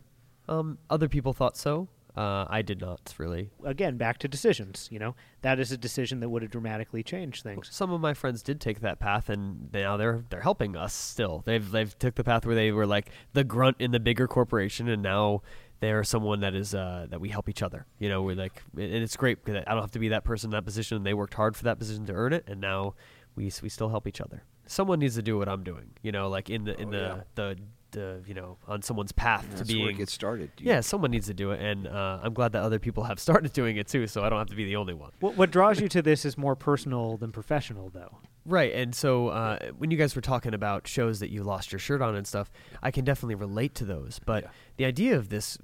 Um, 0.48 0.78
other 0.90 1.08
people 1.08 1.32
thought 1.32 1.56
so. 1.56 1.88
Uh, 2.16 2.46
I 2.48 2.62
did 2.62 2.80
not 2.80 3.14
really. 3.18 3.50
Again, 3.64 3.96
back 3.98 4.18
to 4.18 4.28
decisions. 4.28 4.88
You 4.90 4.98
know, 4.98 5.14
that 5.42 5.60
is 5.60 5.70
a 5.70 5.76
decision 5.76 6.20
that 6.20 6.28
would 6.30 6.42
have 6.42 6.50
dramatically 6.50 7.02
changed 7.02 7.42
things. 7.42 7.68
Some 7.70 7.92
of 7.92 8.00
my 8.00 8.14
friends 8.14 8.42
did 8.42 8.60
take 8.60 8.80
that 8.80 8.98
path, 8.98 9.28
and 9.28 9.70
now 9.72 9.96
they're 9.96 10.24
they're 10.30 10.40
helping 10.40 10.76
us 10.76 10.94
still. 10.94 11.42
They've 11.44 11.70
they've 11.70 11.96
took 11.98 12.14
the 12.14 12.24
path 12.24 12.46
where 12.46 12.54
they 12.54 12.72
were 12.72 12.86
like 12.86 13.10
the 13.34 13.44
grunt 13.44 13.76
in 13.80 13.90
the 13.90 14.00
bigger 14.00 14.26
corporation, 14.26 14.88
and 14.88 15.02
now 15.02 15.42
they're 15.80 16.04
someone 16.04 16.40
that 16.40 16.54
is 16.54 16.74
uh, 16.74 17.06
that 17.10 17.20
we 17.20 17.28
help 17.28 17.48
each 17.50 17.62
other. 17.62 17.84
You 17.98 18.08
know, 18.08 18.22
we're 18.22 18.34
like, 18.36 18.62
and 18.74 18.82
it's 18.94 19.16
great 19.16 19.44
because 19.44 19.62
I 19.66 19.72
don't 19.74 19.82
have 19.82 19.90
to 19.90 19.98
be 19.98 20.08
that 20.08 20.24
person 20.24 20.48
in 20.48 20.52
that 20.52 20.64
position. 20.64 20.96
And 20.96 21.04
they 21.04 21.12
worked 21.14 21.34
hard 21.34 21.54
for 21.54 21.64
that 21.64 21.78
position 21.78 22.06
to 22.06 22.14
earn 22.14 22.32
it, 22.32 22.44
and 22.46 22.60
now 22.60 22.94
we 23.34 23.52
we 23.62 23.68
still 23.68 23.90
help 23.90 24.06
each 24.06 24.22
other. 24.22 24.42
Someone 24.68 24.98
needs 24.98 25.14
to 25.16 25.22
do 25.22 25.36
what 25.38 25.48
I'm 25.48 25.62
doing. 25.62 25.90
You 26.02 26.12
know, 26.12 26.28
like 26.28 26.48
in 26.48 26.64
the 26.64 26.80
in 26.80 26.88
Oh, 26.88 26.92
the, 26.92 26.98
yeah. 26.98 27.20
the 27.34 27.56
the 27.96 28.22
you 28.26 28.34
know 28.34 28.58
on 28.68 28.82
someone's 28.82 29.10
path 29.12 29.44
That's 29.50 29.62
to 29.62 29.66
being 29.66 29.82
where 29.82 29.90
it 29.90 29.96
gets 29.96 30.12
started. 30.12 30.50
You- 30.58 30.66
yeah, 30.68 30.80
someone 30.80 31.10
needs 31.10 31.26
to 31.26 31.34
do 31.34 31.50
it, 31.50 31.60
and 31.60 31.88
uh, 31.88 32.20
I'm 32.22 32.32
glad 32.34 32.52
that 32.52 32.62
other 32.62 32.78
people 32.78 33.02
have 33.04 33.18
started 33.28 33.52
doing 33.52 33.76
it 33.76 33.88
too, 33.88 34.06
so 34.06 34.22
I 34.22 34.28
don't 34.28 34.38
have 34.38 34.50
to 34.50 34.56
be 34.56 34.64
the 34.64 34.76
only 34.76 34.94
one. 34.94 35.10
What, 35.20 35.36
what 35.36 35.50
draws 35.50 35.80
you 35.80 35.88
to 35.88 36.02
this 36.02 36.24
is 36.24 36.38
more 36.38 36.54
personal 36.54 37.16
than 37.16 37.32
professional, 37.32 37.90
though. 37.90 38.18
Right, 38.44 38.72
and 38.72 38.94
so 38.94 39.28
uh, 39.28 39.58
when 39.78 39.90
you 39.90 39.96
guys 39.96 40.14
were 40.14 40.22
talking 40.22 40.54
about 40.54 40.86
shows 40.86 41.18
that 41.20 41.30
you 41.30 41.42
lost 41.42 41.72
your 41.72 41.80
shirt 41.80 42.00
on 42.00 42.14
and 42.14 42.26
stuff, 42.26 42.50
I 42.82 42.90
can 42.92 43.04
definitely 43.04 43.34
relate 43.34 43.74
to 43.76 43.84
those. 43.84 44.20
But 44.24 44.44
Yeah. 44.44 44.50
the 44.76 44.84
idea 44.84 45.16
of 45.16 45.30
this 45.30 45.58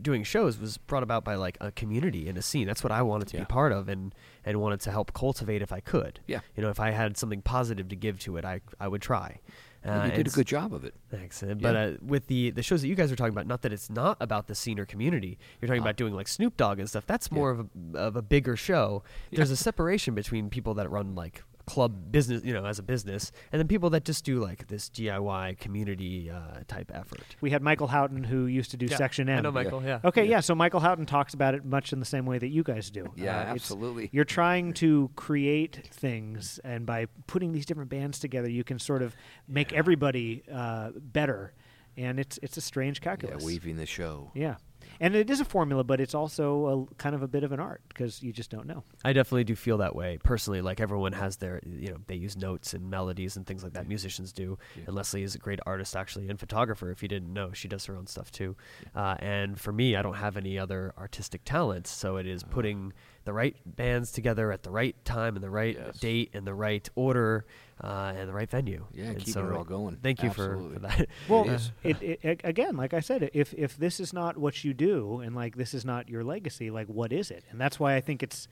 doing 0.00 0.22
shows 0.22 0.58
was 0.60 0.78
brought 0.78 1.02
about 1.02 1.24
by 1.24 1.34
like 1.34 1.58
a 1.60 1.72
community 1.72 2.28
and 2.28 2.38
a 2.38 2.42
scene. 2.42 2.66
That's 2.68 2.84
what 2.84 2.92
I 2.92 3.02
wanted 3.02 3.26
to 3.28 3.36
Yeah. 3.36 3.42
be 3.42 3.46
part 3.46 3.72
of, 3.72 3.88
and 3.88 4.14
and 4.44 4.60
wanted 4.60 4.80
to 4.82 4.90
help 4.90 5.12
cultivate 5.12 5.60
if 5.60 5.72
I 5.72 5.80
could. 5.80 6.20
Yeah. 6.26 6.40
you 6.56 6.62
know, 6.62 6.70
if 6.70 6.80
I 6.80 6.90
had 6.92 7.16
something 7.16 7.42
positive 7.42 7.88
to 7.88 7.96
give 7.96 8.18
to 8.20 8.36
it, 8.36 8.44
I 8.44 8.60
I 8.80 8.86
would 8.88 9.02
try. 9.02 9.40
Uh, 9.88 10.04
you 10.06 10.10
did 10.12 10.26
a 10.28 10.30
good 10.30 10.46
job 10.46 10.72
of 10.74 10.84
it. 10.84 10.94
Thanks. 11.10 11.42
Uh, 11.42 11.54
But 11.54 11.76
uh, 11.76 11.90
with 12.02 12.26
the 12.26 12.50
the 12.50 12.62
shows 12.62 12.82
that 12.82 12.88
you 12.88 12.94
guys 12.94 13.10
are 13.12 13.16
talking 13.16 13.32
about, 13.32 13.46
not 13.46 13.62
that 13.62 13.72
it's 13.72 13.90
not 13.90 14.16
about 14.20 14.46
the 14.46 14.54
scene 14.54 14.78
or 14.78 14.84
community. 14.86 15.38
You're 15.60 15.68
talking 15.68 15.82
about 15.82 15.96
doing 15.96 16.14
like 16.14 16.28
Snoop 16.28 16.56
Dogg 16.56 16.78
and 16.78 16.88
stuff. 16.88 17.06
That's 17.06 17.30
more 17.30 17.50
of 17.50 17.60
a 17.94 17.98
of 17.98 18.16
a 18.16 18.22
bigger 18.22 18.56
show. 18.56 19.02
There's 19.32 19.50
a 19.50 19.56
separation 19.56 20.14
between 20.14 20.50
people 20.50 20.74
that 20.74 20.90
run 20.90 21.14
like 21.14 21.42
club 21.68 22.10
business, 22.10 22.42
you 22.44 22.52
know, 22.52 22.64
as 22.64 22.78
a 22.78 22.82
business, 22.82 23.30
and 23.52 23.58
then 23.60 23.68
people 23.68 23.90
that 23.90 24.04
just 24.04 24.24
do 24.24 24.40
like 24.40 24.66
this 24.68 24.88
DIY 24.90 25.58
community 25.58 26.30
uh, 26.30 26.60
type 26.66 26.90
effort. 26.94 27.36
We 27.40 27.50
had 27.50 27.62
Michael 27.62 27.86
Houghton 27.88 28.24
who 28.24 28.46
used 28.46 28.70
to 28.72 28.76
do 28.76 28.86
Yeah, 28.86 28.96
Section 28.96 29.28
M. 29.28 29.38
I 29.38 29.40
know 29.42 29.50
Michael. 29.52 29.82
Yeah. 29.82 30.00
Okay, 30.04 30.24
yeah. 30.24 30.40
So 30.40 30.54
Michael 30.54 30.80
Houghton 30.80 31.06
talks 31.06 31.34
about 31.34 31.54
it 31.54 31.64
much 31.64 31.92
in 31.92 32.00
the 32.00 32.06
same 32.06 32.26
way 32.26 32.38
that 32.38 32.48
you 32.48 32.62
guys 32.62 32.90
do. 32.90 33.12
Yeah, 33.16 33.38
Uh, 33.38 33.44
absolutely. 33.54 34.08
You're 34.12 34.24
trying 34.24 34.72
to 34.74 35.10
create 35.16 35.86
things, 35.90 36.58
and 36.64 36.86
by 36.86 37.06
putting 37.26 37.52
these 37.52 37.66
different 37.66 37.90
bands 37.90 38.18
together, 38.18 38.48
you 38.50 38.64
can 38.64 38.78
sort 38.78 39.02
of 39.02 39.14
make 39.46 39.72
everybody 39.72 40.42
uh, 40.52 40.90
better. 40.96 41.52
And 41.96 42.20
it's 42.20 42.38
it's 42.42 42.56
a 42.56 42.60
strange 42.60 42.98
Yeah, 43.00 43.16
calculus. 43.16 43.42
weaving 43.44 43.76
the 43.76 43.86
show. 43.86 44.30
Yeah. 44.34 44.56
And 45.00 45.14
it 45.14 45.30
is 45.30 45.40
a 45.40 45.44
formula, 45.44 45.84
but 45.84 46.00
it's 46.00 46.14
also 46.14 46.88
a, 46.90 46.94
kind 46.96 47.14
of 47.14 47.22
a 47.22 47.28
bit 47.28 47.44
of 47.44 47.52
an 47.52 47.60
art 47.60 47.82
because 47.88 48.22
you 48.22 48.32
just 48.32 48.50
don't 48.50 48.66
know. 48.66 48.82
I 49.04 49.12
definitely 49.12 49.44
do 49.44 49.54
feel 49.54 49.78
that 49.78 49.94
way 49.94 50.18
personally. 50.24 50.60
Like 50.60 50.80
everyone 50.80 51.12
has 51.12 51.36
their, 51.36 51.60
you 51.64 51.90
know, 51.90 51.98
they 52.06 52.16
use 52.16 52.36
notes 52.36 52.74
and 52.74 52.90
melodies 52.90 53.36
and 53.36 53.46
things 53.46 53.62
like 53.62 53.74
that. 53.74 53.86
Musicians 53.86 54.32
do. 54.32 54.58
And 54.86 54.94
Leslie 54.96 55.22
is 55.22 55.34
a 55.34 55.38
great 55.38 55.60
artist, 55.66 55.94
actually, 55.94 56.28
and 56.28 56.38
photographer. 56.38 56.90
If 56.90 57.02
you 57.02 57.08
didn't 57.08 57.32
know, 57.32 57.52
she 57.52 57.68
does 57.68 57.84
her 57.86 57.96
own 57.96 58.06
stuff 58.06 58.30
too. 58.32 58.56
Uh, 58.94 59.14
and 59.20 59.58
for 59.60 59.72
me, 59.72 59.94
I 59.96 60.02
don't 60.02 60.14
have 60.14 60.36
any 60.36 60.58
other 60.58 60.92
artistic 60.98 61.42
talents, 61.44 61.90
so 61.90 62.16
it 62.16 62.26
Uh-huh. 62.28 62.52
putting 62.52 62.92
the 63.28 63.32
right 63.32 63.54
bands 63.64 64.10
together 64.10 64.50
at 64.50 64.62
the 64.62 64.70
right 64.70 64.96
time 65.04 65.36
and 65.36 65.44
the 65.44 65.50
right 65.50 65.76
Yes. 65.78 65.98
date 66.00 66.30
and 66.32 66.46
the 66.46 66.54
right 66.54 66.88
order 66.94 67.44
uh, 67.84 68.12
and 68.16 68.28
the 68.28 68.32
right 68.32 68.50
venue. 68.50 68.86
Yeah, 68.92 69.04
and 69.04 69.18
keeping 69.18 69.34
so 69.34 69.46
it 69.46 69.52
all 69.52 69.64
going. 69.64 69.96
Thank 70.02 70.22
you 70.22 70.30
for, 70.30 70.58
for 70.72 70.78
that. 70.80 71.06
Well, 71.28 71.44
It 71.44 71.52
is. 71.52 71.72
it, 71.84 72.02
it, 72.02 72.20
it- 72.22 72.40
again, 72.42 72.76
like 72.76 72.94
I 72.94 73.00
said, 73.00 73.30
if 73.34 73.52
if 73.54 73.76
this 73.76 74.00
is 74.00 74.12
not 74.12 74.38
what 74.38 74.64
you 74.64 74.72
do, 74.74 75.20
and 75.20 75.36
like 75.36 75.56
this 75.56 75.74
is 75.74 75.84
not 75.84 76.08
your 76.08 76.24
legacy, 76.24 76.70
like 76.70 76.86
what 76.88 77.12
is 77.12 77.30
it? 77.30 77.44
And 77.50 77.60
that's 77.60 77.78
why 77.78 77.94
I 77.94 78.00
think 78.00 78.22
it's 78.22 78.48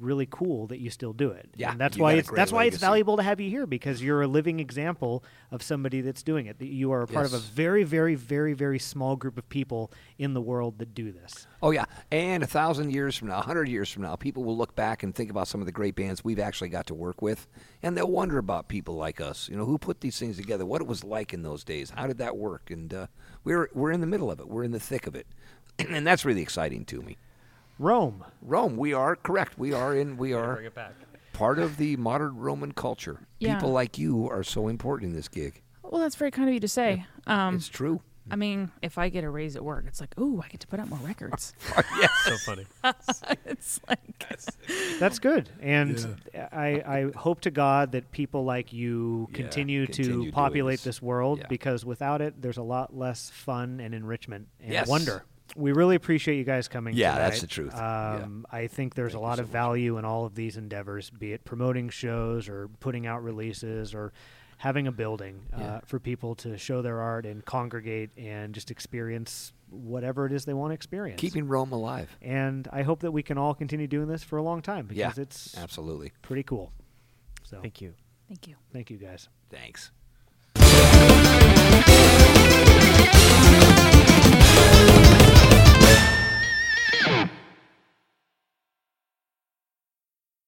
really 0.00 0.26
cool 0.30 0.66
that 0.68 0.78
you 0.78 0.90
still 0.90 1.12
do 1.12 1.30
it. 1.30 1.48
Yeah, 1.56 1.72
and 1.72 1.80
that's 1.80 1.96
why 1.96 2.14
it's 2.14 2.30
that's 2.30 2.52
why 2.52 2.64
it's 2.64 2.78
valuable 2.78 3.16
to 3.16 3.22
have 3.22 3.40
you 3.40 3.50
here 3.50 3.66
because 3.66 4.02
you're 4.02 4.22
a 4.22 4.26
living 4.26 4.60
example 4.60 5.24
of 5.50 5.62
somebody 5.62 6.00
that's 6.00 6.22
doing 6.22 6.46
it. 6.46 6.60
You 6.60 6.92
are 6.92 7.02
a 7.02 7.06
part 7.06 7.26
of 7.26 7.34
a 7.34 7.38
very, 7.38 7.84
very, 7.84 8.14
very, 8.14 8.52
very 8.52 8.78
small 8.78 9.16
group 9.16 9.38
of 9.38 9.48
people 9.48 9.92
in 10.18 10.34
the 10.34 10.40
world 10.40 10.78
that 10.78 10.94
do 10.94 11.12
this. 11.12 11.46
Oh 11.62 11.70
yeah, 11.70 11.84
and 12.10 12.42
a 12.42 12.46
thousand 12.46 12.92
years 12.92 13.16
from 13.16 13.28
now, 13.28 13.38
a 13.38 13.42
hundred 13.42 13.68
years 13.68 13.90
from 13.90 14.02
now, 14.02 14.16
people 14.16 14.44
will 14.44 14.56
look 14.56 14.74
back 14.74 15.02
and 15.02 15.14
think 15.14 15.30
about 15.30 15.48
some 15.48 15.60
of 15.60 15.66
the 15.66 15.72
great 15.72 15.94
bands 15.94 16.24
we've 16.24 16.38
actually 16.38 16.68
got 16.68 16.86
to 16.86 16.94
work 16.94 17.20
with, 17.20 17.46
and 17.82 17.96
they'll 17.96 18.10
wonder 18.10 18.38
about 18.38 18.68
people 18.68 18.94
like 18.94 19.20
us. 19.20 19.48
You 19.48 19.56
know, 19.56 19.64
who 19.64 19.78
put 19.78 20.00
these 20.00 20.18
things 20.18 20.36
together? 20.36 20.64
What 20.64 20.80
it 20.80 20.86
was 20.86 21.04
like 21.04 21.32
in 21.32 21.42
those 21.42 21.64
days? 21.64 21.90
How 21.90 22.06
did 22.06 22.18
that 22.18 22.36
work? 22.36 22.70
And 22.70 22.92
uh, 22.92 23.06
we're 23.44 23.68
we're 23.74 23.92
in 23.92 24.00
the 24.00 24.06
middle 24.06 24.30
of 24.30 24.40
it. 24.40 24.48
We're 24.48 24.64
in 24.64 24.72
the 24.72 24.80
thick 24.80 25.06
of 25.06 25.14
it, 25.14 25.26
and 25.78 26.06
that's 26.06 26.24
really 26.24 26.42
exciting 26.42 26.84
to 26.86 27.02
me. 27.02 27.16
Rome. 27.78 28.24
Rome, 28.42 28.76
we 28.76 28.92
are 28.92 29.16
correct. 29.16 29.58
We 29.58 29.72
are 29.72 29.94
in. 29.96 30.16
We 30.16 30.32
are 30.32 30.54
Bring 30.54 30.66
it 30.66 30.74
back. 30.74 30.94
part 31.32 31.58
of 31.58 31.76
the 31.76 31.96
modern 31.96 32.36
Roman 32.36 32.72
culture. 32.72 33.20
Yeah. 33.38 33.54
People 33.54 33.70
like 33.72 33.98
you 33.98 34.28
are 34.28 34.42
so 34.42 34.68
important 34.68 35.10
in 35.10 35.16
this 35.16 35.28
gig. 35.28 35.62
Well, 35.82 36.00
that's 36.02 36.16
very 36.16 36.30
kind 36.30 36.48
of 36.48 36.54
you 36.54 36.60
to 36.60 36.68
say. 36.68 37.06
Um, 37.26 37.56
it's 37.56 37.68
true. 37.68 38.00
I 38.30 38.36
mean, 38.36 38.70
if 38.82 38.98
I 38.98 39.08
get 39.08 39.24
a 39.24 39.30
raise 39.30 39.56
at 39.56 39.64
work, 39.64 39.86
it's 39.88 40.00
like, 40.02 40.12
oh, 40.18 40.42
I 40.44 40.48
get 40.48 40.60
to 40.60 40.66
put 40.66 40.78
out 40.78 40.88
more 40.90 40.98
records. 40.98 41.54
yes. 41.98 42.10
So 42.24 42.36
funny. 42.36 42.66
it's 43.46 43.80
like, 43.88 44.00
That's 45.00 45.18
good, 45.18 45.48
and 45.62 46.20
I, 46.52 46.82
I 46.86 47.10
hope 47.16 47.40
to 47.42 47.50
God 47.50 47.92
that 47.92 48.10
people 48.12 48.44
like 48.44 48.70
you 48.70 49.28
Yeah, 49.30 49.36
continue, 49.36 49.86
continue 49.86 50.26
to 50.26 50.32
populate 50.32 50.80
this. 50.80 50.96
this, 50.96 51.02
world 51.02 51.38
Yeah. 51.38 51.46
because 51.48 51.86
without 51.86 52.20
it, 52.20 52.42
there's 52.42 52.58
a 52.58 52.62
lot 52.62 52.94
less 52.94 53.30
fun 53.30 53.80
and 53.80 53.94
enrichment 53.94 54.48
and 54.60 54.72
Yes. 54.74 54.88
wonder. 54.88 55.24
We 55.56 55.72
really 55.72 55.96
appreciate 55.96 56.36
you 56.36 56.44
guys 56.44 56.68
coming. 56.68 56.94
Yeah, 56.94 57.12
tonight. 57.12 57.28
that's 57.28 57.40
the 57.40 57.46
truth. 57.46 57.72
Yeah. 57.74 58.14
Um, 58.24 58.46
I 58.50 58.66
think 58.66 58.94
there's 58.94 59.12
Thank 59.12 59.22
a 59.22 59.26
lot 59.26 59.36
so 59.36 59.42
of 59.42 59.48
much. 59.48 59.52
value 59.52 59.98
in 59.98 60.04
all 60.04 60.24
of 60.26 60.34
these 60.34 60.56
endeavors, 60.56 61.10
be 61.10 61.32
it 61.32 61.44
promoting 61.44 61.88
shows 61.88 62.48
or 62.48 62.68
putting 62.80 63.06
out 63.06 63.22
releases 63.24 63.94
or 63.94 64.12
having 64.58 64.86
a 64.88 64.92
building 64.92 65.40
uh, 65.54 65.58
Yeah. 65.60 65.80
for 65.86 66.00
people 66.00 66.34
to 66.36 66.58
show 66.58 66.82
their 66.82 67.00
art 67.00 67.24
and 67.26 67.44
congregate 67.44 68.10
and 68.16 68.52
just 68.52 68.70
experience 68.72 69.52
whatever 69.70 70.26
it 70.26 70.32
is 70.32 70.44
they 70.46 70.52
want 70.54 70.70
to 70.70 70.74
experience. 70.74 71.20
Keeping 71.20 71.46
Rome 71.46 71.72
alive. 71.72 72.08
and 72.22 72.66
I 72.72 72.82
hope 72.82 73.00
that 73.00 73.12
we 73.12 73.22
can 73.22 73.38
all 73.38 73.54
continue 73.54 73.86
doing 73.86 74.08
this 74.08 74.24
for 74.24 74.36
a 74.38 74.42
long 74.42 74.60
time 74.62 74.86
because 74.86 75.16
Yeah, 75.16 75.22
it's 75.22 75.56
Absolutely. 75.56 76.12
pretty 76.22 76.42
cool. 76.42 76.72
So 77.44 77.60
Thank 77.62 77.80
you. 77.80 77.94
thank 78.28 78.48
you. 78.48 78.56
thank 78.72 78.90
you 78.90 78.96
guys. 78.98 79.28
Thanks. 79.50 79.92